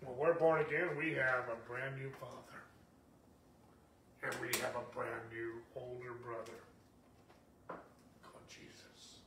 [0.00, 2.64] when we're born again, we have a brand new father.
[4.24, 6.64] And we have a brand new older brother
[8.24, 9.20] called Jesus.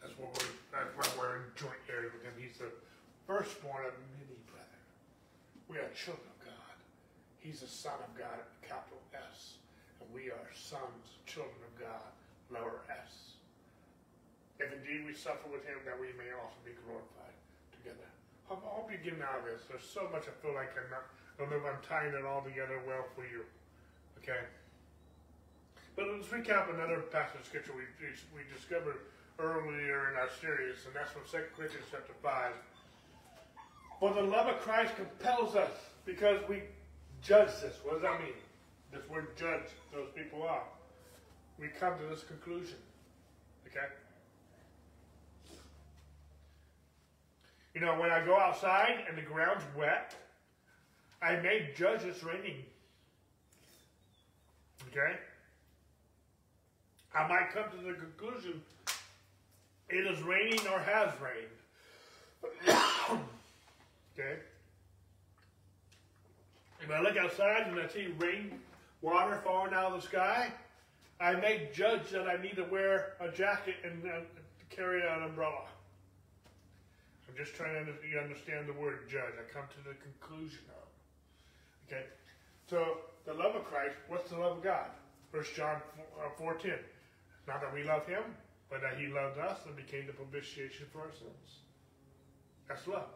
[0.00, 2.32] That's what we're that's why we're in joint heirs with him.
[2.40, 2.72] He's the
[3.26, 4.88] firstborn of many brethren.
[5.68, 6.76] We are children of God.
[7.44, 9.60] He's the Son of God, capital S.
[10.00, 12.08] And we are sons, children of God,
[12.48, 13.17] lower S.
[14.58, 17.34] If indeed we suffer with him, that we may also be glorified
[17.78, 18.06] together.
[18.50, 19.62] I hope you get out of this.
[19.70, 21.06] There's so much I feel like I'm not,
[21.38, 23.46] I don't know if I'm tying it all together well for you.
[24.18, 24.42] Okay?
[25.94, 27.86] But let's recap another passage of scripture we,
[28.34, 28.98] we discovered
[29.38, 32.52] earlier in our series, and that's from 2 Corinthians chapter 5.
[34.00, 35.70] For the love of Christ compels us
[36.06, 36.62] because we
[37.22, 37.78] judge this.
[37.82, 38.34] What does that mean?
[38.92, 40.62] This word judge, those people are.
[41.58, 42.78] We come to this conclusion.
[43.66, 43.86] Okay?
[47.74, 50.14] You know, when I go outside and the ground's wet,
[51.22, 52.64] I may judge it's raining.
[54.88, 55.16] Okay?
[57.14, 58.62] I might come to the conclusion
[59.88, 61.48] it is raining or has rained.
[64.18, 64.38] okay?
[66.80, 68.60] If I look outside and I see rain
[69.02, 70.52] water falling out of the sky,
[71.20, 74.20] I may judge that I need to wear a jacket and uh,
[74.70, 75.64] carry an umbrella.
[77.28, 79.36] I'm just trying to understand the word judge.
[79.36, 80.88] I come to the conclusion of.
[81.86, 82.04] Okay?
[82.68, 84.88] So, the love of Christ, what's the love of God?
[85.30, 85.80] First John
[86.40, 86.78] 4, uh, 4.10.
[87.46, 88.22] Not that we love him,
[88.70, 91.64] but that he loved us and became the propitiation for our sins.
[92.68, 93.08] That's love.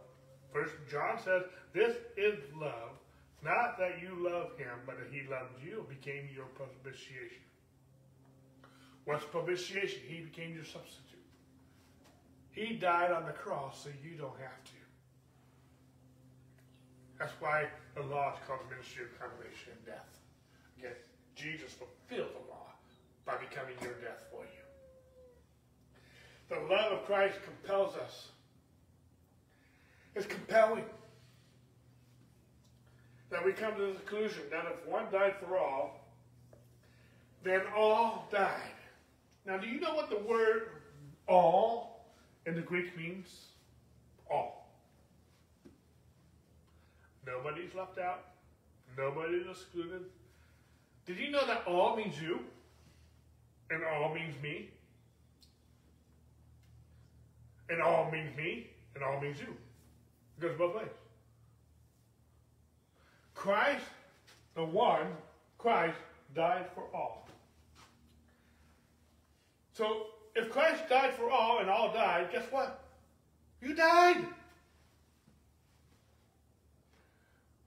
[0.53, 1.43] First John says,
[1.73, 2.97] this is love,
[3.43, 7.43] not that you love him, but that he loved you, and became your propitiation.
[9.05, 10.01] What's propitiation?
[10.07, 11.12] He became your substitute.
[12.53, 14.73] He died on the cross so you don't have to.
[17.19, 20.19] That's why the law is called the ministry of condemnation and death.
[20.79, 20.97] Again,
[21.35, 22.67] Jesus fulfilled the law
[23.25, 24.63] by becoming your death for you.
[26.49, 28.29] The love of Christ compels us.
[30.15, 30.85] It's compelling
[33.31, 36.05] that we come to the conclusion that if one died for all,
[37.43, 38.75] then all died.
[39.47, 40.69] Now, do you know what the word
[41.27, 41.92] all
[42.47, 43.47] in the Greek means
[44.31, 44.71] all.
[47.27, 48.25] Nobody's left out.
[48.97, 50.03] Nobody's excluded.
[51.07, 52.41] Did you know that all means you?
[53.71, 54.71] And all means me?
[57.71, 58.67] And all means me?
[58.95, 59.57] And all means you.
[60.37, 60.89] It goes both ways.
[63.35, 63.85] Christ,
[64.55, 65.07] the one,
[65.59, 65.97] Christ
[66.35, 67.27] died for all.
[69.73, 72.85] So if Christ died for all and all died, guess what?
[73.61, 74.27] You died.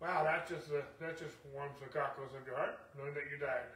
[0.02, 3.40] Wow, that just uh, that just warms the cockles of your heart, knowing that you
[3.40, 3.70] died.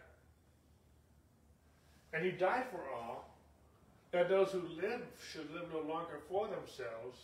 [2.13, 3.29] And he died for all,
[4.11, 7.17] that those who live should live no longer for themselves,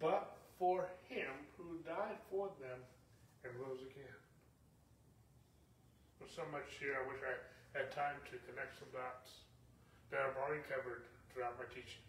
[0.00, 2.80] but for him who died for them
[3.44, 4.16] and rose again.
[6.18, 6.96] There's so much here.
[6.96, 9.45] I wish I had time to connect some dots
[10.10, 12.06] that I've already covered throughout my teachings.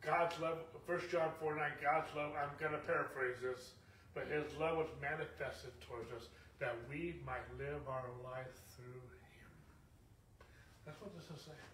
[0.00, 3.76] God's love, 1 John 4 9, God's love, I'm going to paraphrase this,
[4.16, 9.00] but his love was manifested towards us that we might live our life through
[9.36, 9.52] him.
[10.84, 11.72] That's what this is saying.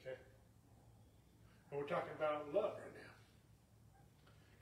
[0.00, 0.16] Okay?
[0.16, 3.14] And we're talking about love right now.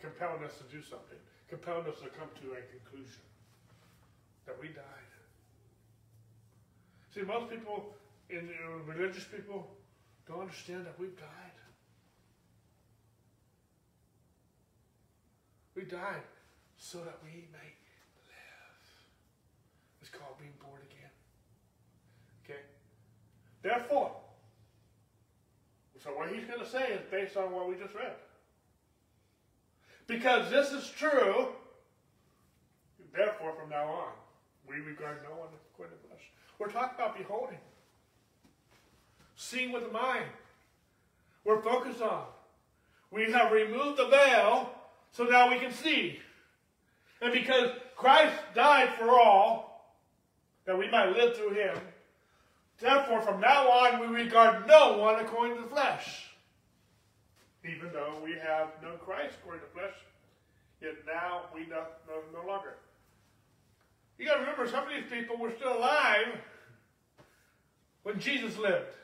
[0.02, 1.18] Compelling us to do something,
[1.50, 3.22] compelling us to come to a conclusion
[4.46, 5.07] that we died.
[7.18, 7.96] See, most people,
[8.30, 9.66] in, uh, religious people,
[10.28, 11.58] don't understand that we've died.
[15.74, 16.22] We died
[16.76, 17.70] so that we may
[18.28, 18.78] live.
[20.00, 21.10] It's called being born again.
[22.44, 22.60] Okay?
[23.62, 24.14] Therefore,
[26.00, 28.14] so what he's going to say is based on what we just read.
[30.06, 31.48] Because this is true,
[33.12, 34.12] therefore from now on,
[34.68, 36.20] we regard no one according to us.
[36.58, 37.58] We're talking about beholding.
[39.36, 40.26] Seeing with the mind.
[41.44, 42.24] We're focused on.
[43.10, 44.70] We have removed the veil
[45.12, 46.18] so now we can see.
[47.20, 49.68] And because Christ died for all,
[50.66, 51.76] that we might live through him,
[52.78, 56.26] therefore from now on we regard no one according to the flesh.
[57.64, 59.94] Even though we have known Christ according to the flesh,
[60.82, 62.74] yet now we know no, no longer.
[64.18, 66.40] You got to remember, some of these people were still alive
[68.02, 68.94] when Jesus lived.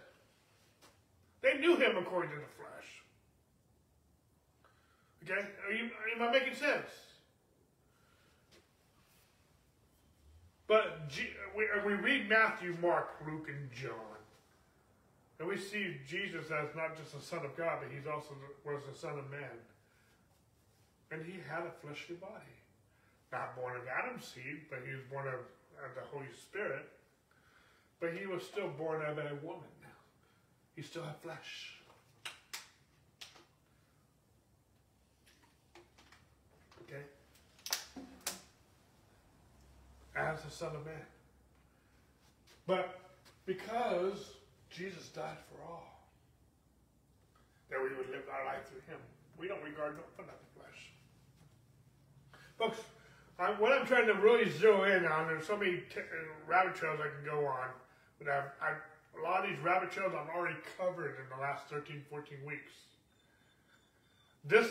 [1.41, 3.03] They knew him according to the flesh.
[5.23, 5.47] Okay?
[5.67, 6.89] Are you, am I making sense?
[10.67, 11.11] But
[11.57, 13.93] we, uh, we read Matthew, Mark, Luke, and John.
[15.39, 18.35] And we see Jesus as not just the Son of God, but he's also
[18.65, 19.59] was the Son of Man.
[21.11, 22.33] And he had a fleshly body.
[23.35, 26.89] Not born of Adam's seed, but he was born of, of the Holy Spirit.
[27.99, 29.65] But he was still born of a woman.
[30.77, 31.75] He still had flesh.
[36.83, 37.03] Okay?
[40.15, 40.95] As the Son of Man.
[42.69, 43.01] But
[43.47, 44.31] because
[44.71, 46.07] Jesus died for all,
[47.71, 49.01] that we would live our life through him,
[49.37, 50.93] we don't regard no of the flesh.
[52.59, 52.79] Folks,
[53.39, 56.01] I, what I'm trying to really zero in on, there's so many uh,
[56.47, 57.69] rabbit trails I can go on,
[58.19, 58.77] but I've, I've,
[59.19, 62.73] a lot of these rabbit trails I've already covered in the last 13, 14 weeks.
[64.45, 64.71] This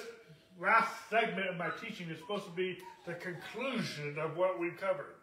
[0.61, 5.15] last segment of my teaching is supposed to be the conclusion of what we covered.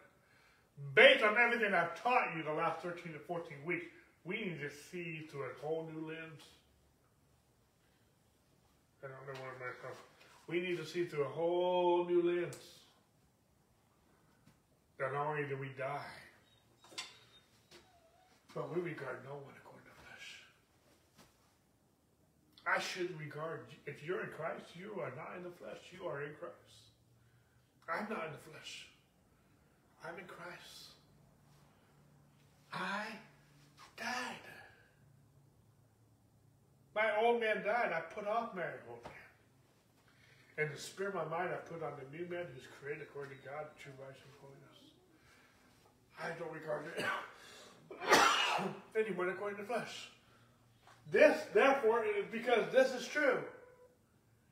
[0.93, 3.85] Based on everything I've taught you the last 13 to 14 weeks,
[4.23, 6.41] we need to see through a whole new lens.
[9.03, 9.89] I don't know where my
[10.47, 12.55] We need to see through a whole new lens.
[15.01, 16.13] Not only do we die,
[18.53, 20.45] but we regard no one according to flesh.
[22.67, 26.21] I should regard, if you're in Christ, you are not in the flesh, you are
[26.21, 26.53] in Christ.
[27.89, 28.89] I'm not in the flesh.
[30.05, 30.93] I'm in Christ.
[32.71, 33.05] I
[33.97, 34.45] died.
[36.93, 37.91] My old man died.
[37.91, 39.13] I put off my old man.
[40.59, 43.37] And the spirit of my mind I put on the new man who's created according
[43.39, 44.60] to God, true righteousness.
[46.23, 47.05] I don't regard it
[48.95, 50.09] anyone according to flesh.
[51.11, 53.39] This, therefore, is because this is true.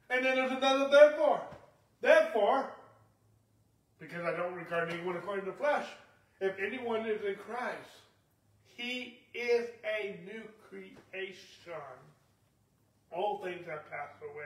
[0.10, 1.42] And then there's another therefore.
[2.02, 2.72] Therefore,
[4.00, 5.86] because I don't regard anyone according to flesh,
[6.42, 8.04] if anyone is in Christ,
[8.66, 11.74] he is a new creation.
[13.12, 14.46] All things have passed away.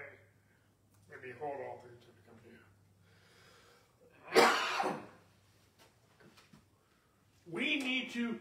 [1.11, 2.39] And behold, all things have become
[4.89, 5.03] new.
[7.51, 8.37] We need to,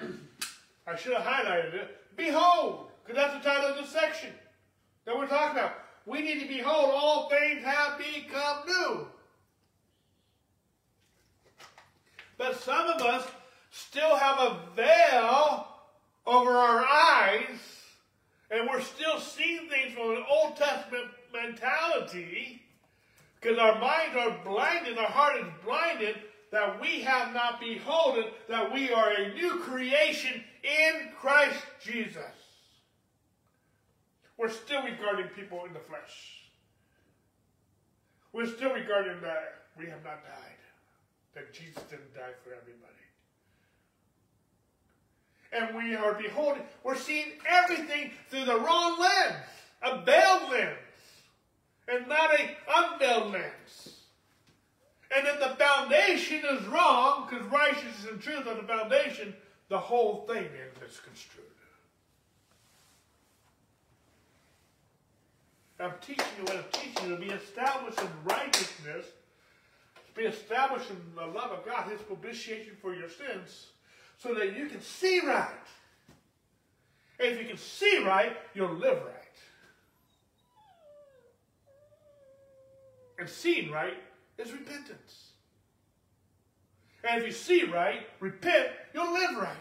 [0.86, 4.30] I should have highlighted it, behold, because that's the title of this section
[5.04, 5.74] that we're talking about.
[6.06, 9.06] We need to behold, all things have become new.
[12.36, 13.26] But some of us
[13.70, 15.68] still have a veil
[16.26, 17.58] over our eyes,
[18.50, 22.62] and we're still seeing things from an Old Testament mentality
[23.40, 26.16] because our minds are blinded, our heart is blinded
[26.52, 32.22] that we have not beholden that we are a new creation in Christ Jesus.
[34.36, 36.42] We're still regarding people in the flesh.
[38.32, 40.58] We're still regarding that we have not died,
[41.34, 42.92] that Jesus didn't die for everybody.
[45.52, 49.36] And we are beholding, we're seeing everything through the wrong lens,
[49.82, 50.78] a veiled lens,
[51.88, 53.91] and not a unveiled lens.
[55.14, 59.34] And if the foundation is wrong, because righteousness and truth are the foundation,
[59.68, 61.46] the whole thing is misconstrued.
[65.78, 69.06] I'm teaching you what I'm teaching you to be established in righteousness,
[69.96, 73.66] to be established in the love of God, His propitiation for your sins,
[74.16, 75.48] so that you can see right.
[77.18, 79.18] And if you can see right, you'll live right.
[83.18, 83.98] And seeing right
[84.38, 85.32] is repentance.
[87.08, 89.56] And if you see right, repent, you'll live right.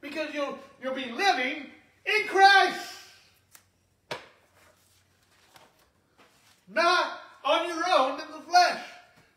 [0.00, 1.66] Because you'll, you'll be living
[2.06, 2.94] in Christ.
[6.72, 8.80] Not on your own in the flesh.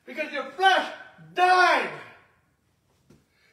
[0.06, 0.92] Because your flesh
[1.34, 1.90] died.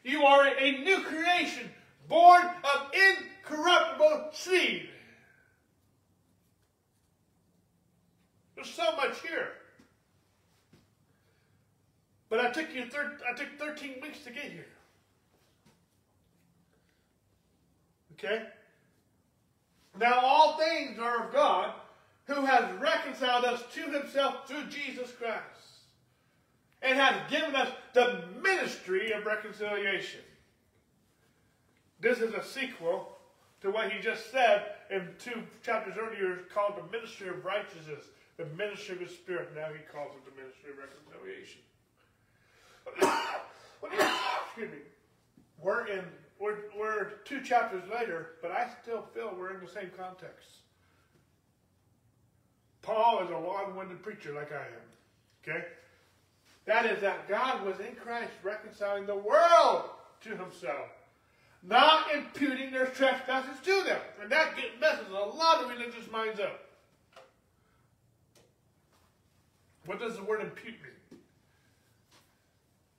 [0.02, 1.70] You are a new creation,
[2.08, 4.88] born of incorruptible seed.
[8.54, 9.48] There's so much here.
[12.30, 14.68] But I took you thir- I took 13 weeks to get here.
[18.12, 18.46] Okay?
[19.98, 21.74] Now all things are of God,
[22.26, 25.42] who has reconciled us to himself through Jesus Christ,
[26.80, 30.20] and has given us the ministry of reconciliation.
[31.98, 33.18] This is a sequel
[33.60, 38.04] to what he just said in two chapters earlier called the ministry of righteousness,
[38.36, 39.54] the ministry of the Spirit.
[39.54, 41.60] Now he calls it the ministry of reconciliation.
[42.96, 44.78] Excuse me.
[45.62, 46.04] We're in
[46.40, 50.48] we're, we're two chapters later, but I still feel we're in the same context.
[52.80, 55.46] Paul is a long-winded preacher like I am.
[55.46, 55.66] Okay?
[56.64, 59.90] That is that God was in Christ reconciling the world
[60.22, 60.88] to himself,
[61.62, 64.00] not imputing their trespasses to them.
[64.22, 66.58] And that messes a lot of religious minds up.
[69.84, 71.19] What does the word impute mean?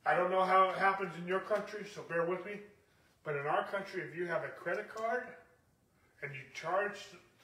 [0.05, 2.53] I don't know how it happens in your country, so bear with me.
[3.23, 5.23] But in our country, if you have a credit card
[6.23, 6.97] and you charge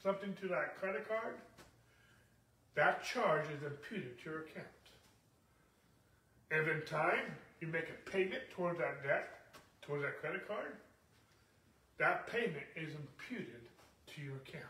[0.03, 1.36] something to that credit card,
[2.76, 4.68] that charge is imputed to your account.
[6.49, 7.26] If in time
[7.60, 9.30] you make a payment towards that debt,
[9.82, 10.74] towards that credit card,
[11.97, 13.62] that payment is imputed
[14.16, 14.64] to your account.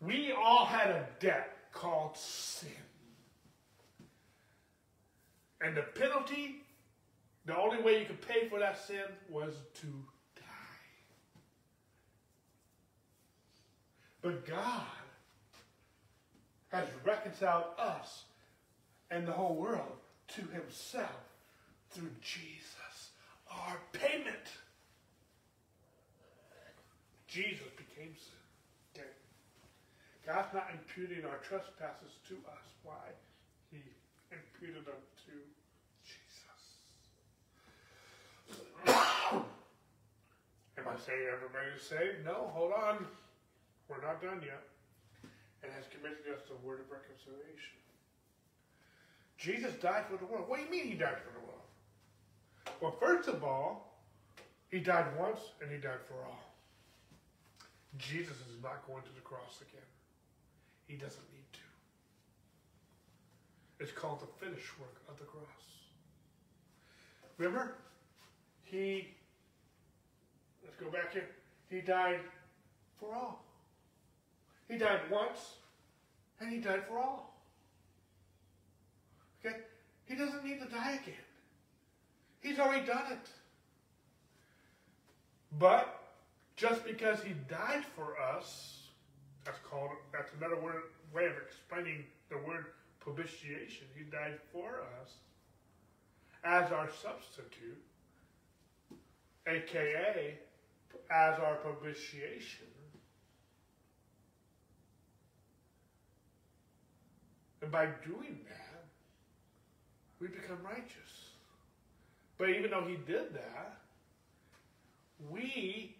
[0.00, 2.70] We all had a debt called sin.
[5.64, 6.64] And the penalty
[7.46, 9.86] the only way you could pay for that sin was to
[10.36, 10.42] die.
[14.22, 14.82] But God
[16.70, 18.24] has reconciled us
[19.10, 19.98] and the whole world
[20.28, 21.10] to himself
[21.90, 23.10] through Jesus,
[23.50, 24.48] our payment.
[27.28, 29.04] Jesus became sin.
[30.26, 32.64] God's not imputing our trespasses to us.
[32.82, 33.12] Why?
[33.70, 33.82] He
[34.32, 34.94] imputed them
[35.26, 35.32] to
[40.78, 42.24] Am I saying everybody's saved?
[42.24, 43.06] No, hold on.
[43.88, 44.62] We're not done yet.
[45.62, 47.78] And has committed us the word of reconciliation.
[49.38, 50.48] Jesus died for the world.
[50.48, 51.64] What do you mean he died for the world?
[52.80, 53.98] Well, first of all,
[54.70, 56.42] he died once and he died for all.
[57.98, 59.86] Jesus is not going to the cross again.
[60.86, 61.60] He doesn't need to.
[63.80, 65.44] It's called the finished work of the cross.
[67.38, 67.74] Remember?
[68.64, 69.14] He
[70.74, 71.28] Let's go back here.
[71.68, 72.20] He died
[72.98, 73.44] for all.
[74.68, 75.56] He died once,
[76.40, 77.38] and he died for all.
[79.44, 79.56] Okay?
[80.06, 81.14] He doesn't need to die again.
[82.40, 83.28] He's already done it.
[85.58, 86.00] But
[86.56, 88.88] just because he died for us,
[89.44, 90.82] that's called that's another word,
[91.14, 92.66] way of explaining the word
[93.00, 93.86] propitiation.
[93.96, 95.12] He died for us
[96.42, 97.80] as our substitute,
[99.46, 100.38] aka
[101.10, 102.66] as our propitiation.
[107.62, 108.84] And by doing that,
[110.20, 111.30] we become righteous.
[112.38, 113.80] But even though he did that,
[115.30, 115.96] we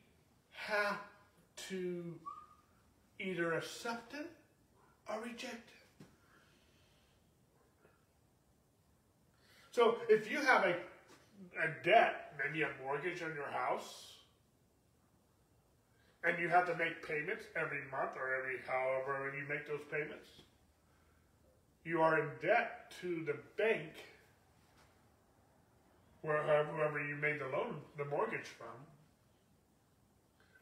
[0.52, 0.98] have
[1.68, 2.14] to
[3.20, 4.30] either accept it
[5.08, 6.06] or reject it.
[9.70, 10.76] So if you have a,
[11.62, 14.12] a debt, maybe a mortgage on your house,
[16.24, 20.26] and you have to make payments every month or every however you make those payments,
[21.84, 23.92] you are in debt to the bank
[26.22, 28.74] wherever whoever you made the loan, the mortgage from,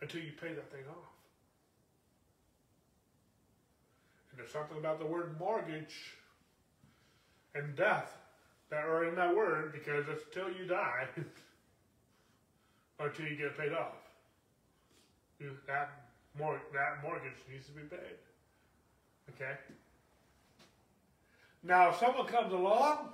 [0.00, 1.08] until you pay that thing off.
[4.30, 6.16] And there's something about the word mortgage
[7.54, 8.16] and death
[8.72, 11.06] that are in that word because it's till you die
[12.98, 13.94] or until you get paid off
[15.66, 15.90] that
[16.38, 18.16] mor- that mortgage needs to be paid.
[19.30, 19.52] Okay.
[21.62, 23.10] Now, if someone comes along,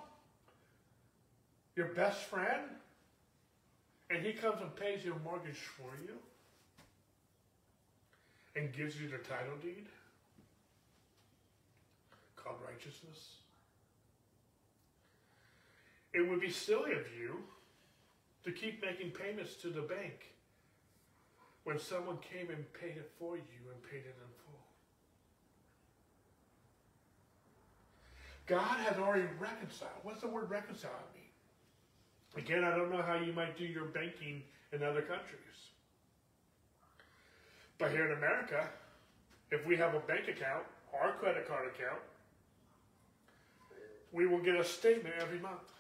[1.76, 2.62] your best friend,
[4.10, 6.14] and he comes and pays your mortgage for you,
[8.56, 9.86] and gives you the title deed
[12.36, 13.37] called righteousness.
[16.18, 17.44] It would be silly of you
[18.42, 20.34] to keep making payments to the bank
[21.62, 24.58] when someone came and paid it for you and paid it in full.
[28.46, 29.92] God has already reconciled.
[30.02, 32.42] What's the word reconcile mean?
[32.44, 34.42] Again, I don't know how you might do your banking
[34.72, 35.70] in other countries.
[37.78, 38.68] But here in America,
[39.52, 42.00] if we have a bank account a credit card account,
[44.10, 45.77] we will get a statement every month.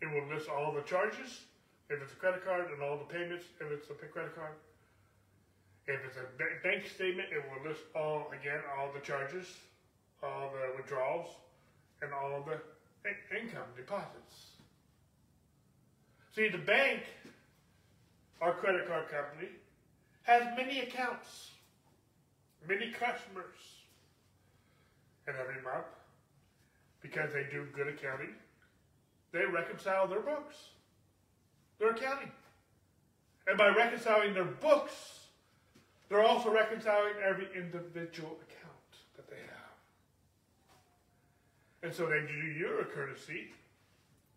[0.00, 1.44] It will list all the charges,
[1.88, 4.54] if it's a credit card, and all the payments, if it's a credit card.
[5.86, 6.26] If it's a
[6.66, 9.46] bank statement, it will list all, again, all the charges,
[10.22, 11.28] all the withdrawals,
[12.00, 12.58] and all the
[13.36, 14.54] income deposits.
[16.34, 17.02] See, the bank,
[18.40, 19.50] our credit card company,
[20.22, 21.50] has many accounts,
[22.66, 23.60] many customers.
[25.26, 25.86] And every month,
[27.00, 28.34] because they do good accounting,
[29.34, 30.54] they reconcile their books,
[31.80, 32.30] their accounting.
[33.48, 35.18] And by reconciling their books,
[36.08, 39.74] they're also reconciling every individual account that they have.
[41.82, 43.48] And so they do you a courtesy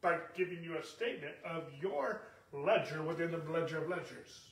[0.01, 2.21] by giving you a statement of your
[2.51, 4.49] ledger within the ledger of ledgers.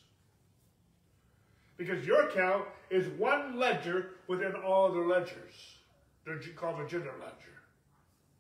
[1.76, 5.80] Because your account is one ledger within all the ledgers.
[6.24, 7.56] They're called a general ledger.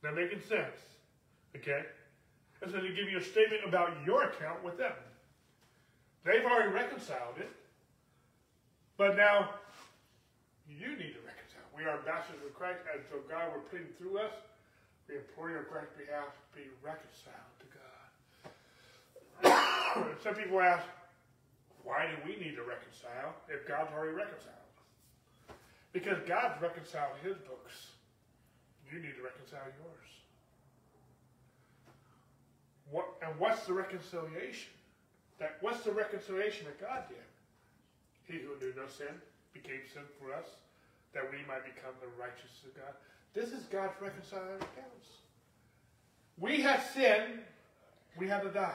[0.03, 0.77] That making sense?
[1.55, 1.83] Okay?
[2.61, 4.93] And so they give you a statement about your account with them.
[6.23, 7.49] They've already reconciled it.
[8.97, 9.49] But now,
[10.69, 11.67] you need to reconcile.
[11.75, 14.31] We are ambassadors of Christ, and so God will plead through us.
[15.07, 17.85] We implore you on Christ's behalf to be reconciled to God.
[20.23, 20.83] Some people ask,
[21.83, 24.55] why do we need to reconcile if God's already reconciled?
[25.93, 27.93] Because God's reconciled his books.
[28.89, 30.14] You need to reconcile yours.
[32.91, 34.71] What, and what's the reconciliation?
[35.39, 37.17] That what's the reconciliation that God did?
[38.25, 39.13] He who knew no sin
[39.53, 40.45] became sin for us,
[41.13, 42.93] that we might become the righteousness of God.
[43.33, 45.09] This is God's reconciling accounts.
[46.37, 47.39] We have sinned,
[48.17, 48.73] we had to die.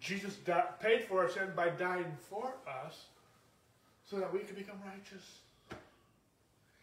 [0.00, 3.04] Jesus died, paid for our sin by dying for us
[4.04, 5.24] so that we could become righteous.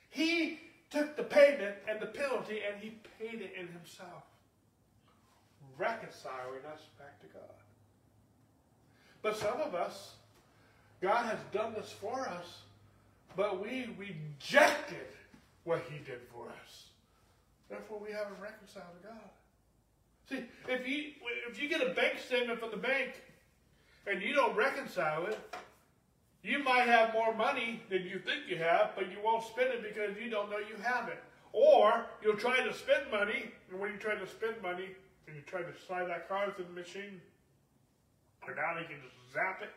[0.09, 0.59] He
[0.89, 4.23] took the payment and the penalty and he paid it in himself,
[5.79, 7.55] reconciling us back to God.
[9.21, 10.13] But some of us,
[11.01, 12.61] God has done this for us,
[13.35, 15.07] but we rejected
[15.63, 16.85] what he did for us.
[17.69, 19.29] Therefore, we haven't reconciled to God.
[20.29, 21.11] See, if you
[21.49, 23.21] if you get a bank statement from the bank
[24.05, 25.39] and you don't reconcile it,
[26.43, 29.83] you might have more money than you think you have, but you won't spend it
[29.83, 31.21] because you don't know you have it.
[31.51, 34.89] Or you'll try to spend money, and when you try to spend money
[35.29, 37.21] and you try to slide that card through the machine,
[38.41, 39.69] or now they can just zap it,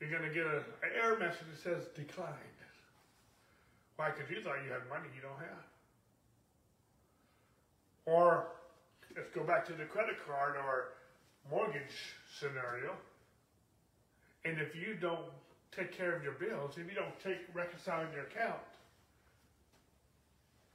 [0.00, 0.66] you're going to get an
[0.98, 2.58] error message that says declined.
[3.96, 4.10] Why?
[4.10, 5.64] Because you thought you had money you don't have.
[8.06, 8.48] Or
[9.16, 10.98] let's go back to the credit card or
[11.48, 12.98] mortgage scenario.
[14.44, 15.30] And if you don't
[15.70, 18.60] take care of your bills, if you don't take reconciling your account,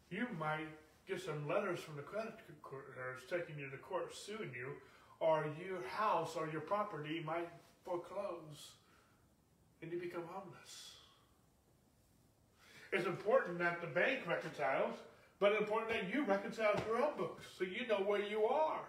[0.09, 0.71] you might
[1.09, 2.33] get some letters from the credit
[2.63, 4.73] carders uh, taking you to court, suing you,
[5.19, 7.49] or your house or your property might
[7.83, 8.71] foreclose
[9.81, 10.95] and you become homeless.
[12.91, 14.95] It's important that the bank reconciles
[15.39, 18.81] but it's important that you reconcile your own books so you know where you are.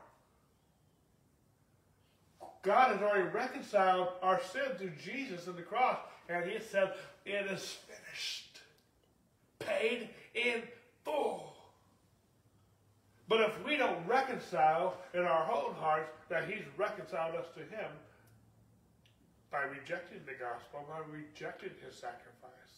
[2.63, 5.99] God has already reconciled our sin through Jesus and the cross,
[6.29, 6.95] and He said,
[7.25, 8.61] It is finished.
[9.61, 10.63] Paid in
[11.05, 11.50] full.
[13.31, 17.91] But if we don't reconcile in our own hearts that He's reconciled us to Him
[19.51, 22.75] by rejecting the gospel, by rejecting His sacrifice,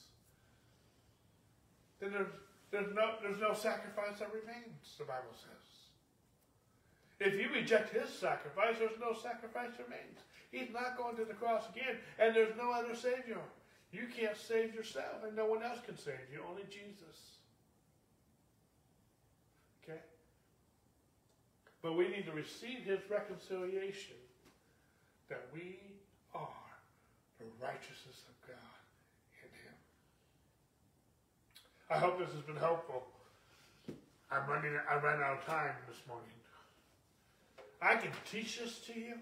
[1.99, 2.29] then there's
[2.73, 5.69] there's no, there's no sacrifice that remains, the Bible says.
[7.21, 10.19] If you reject his sacrifice, there's no sacrifice remains.
[10.51, 13.39] He's not going to the cross again, and there's no other Savior.
[13.93, 17.37] You can't save yourself, and no one else can save you, only Jesus.
[19.85, 20.01] Okay?
[21.83, 24.15] But we need to receive his reconciliation
[25.29, 25.79] that we
[26.35, 26.49] are
[27.39, 28.79] the righteousness of God.
[29.43, 29.75] In him.
[31.91, 33.03] I hope this has been helpful.
[34.31, 36.31] I'm running, I ran out of time this morning.
[37.83, 39.15] I can teach this to you.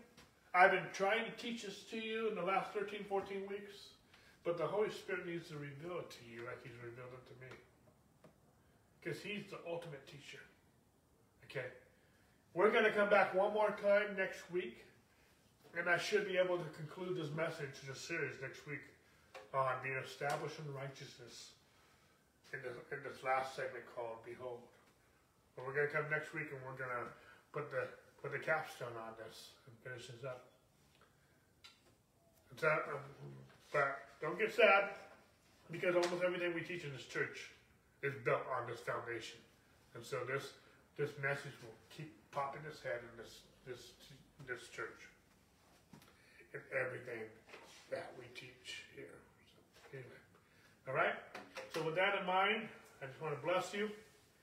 [0.55, 3.97] I've been trying to teach this to you in the last 13, 14 weeks,
[4.45, 7.37] but the Holy Spirit needs to reveal it to you like He's revealed it to
[7.41, 7.57] me.
[9.01, 10.43] Because He's the ultimate teacher.
[11.47, 11.67] Okay.
[12.53, 14.83] We're going to come back one more time next week,
[15.79, 18.83] and I should be able to conclude this message, this series next week
[19.55, 21.55] on being established in righteousness
[22.53, 24.59] in this, in this last segment called Behold.
[25.55, 27.07] But we're going to come next week and we're going to
[27.55, 27.87] put the
[28.19, 30.45] put the capstone on this and finish this up.
[32.61, 33.01] Um,
[33.73, 34.91] but don't get sad
[35.71, 37.49] because almost everything we teach in this church
[38.03, 39.39] is built on this foundation,
[39.95, 40.53] and so this
[40.99, 43.93] this message will keep popping his head in this this
[44.47, 45.07] this church
[46.55, 47.23] in everything
[47.91, 49.19] that we teach here.
[49.91, 50.23] So, anyway,
[50.89, 51.15] all right.
[51.75, 52.69] So with that in mind,
[53.03, 53.91] I just want to bless you.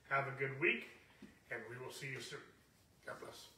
[0.08, 0.88] Have a good week,
[1.50, 2.40] and we will see you soon.
[3.06, 3.57] God bless.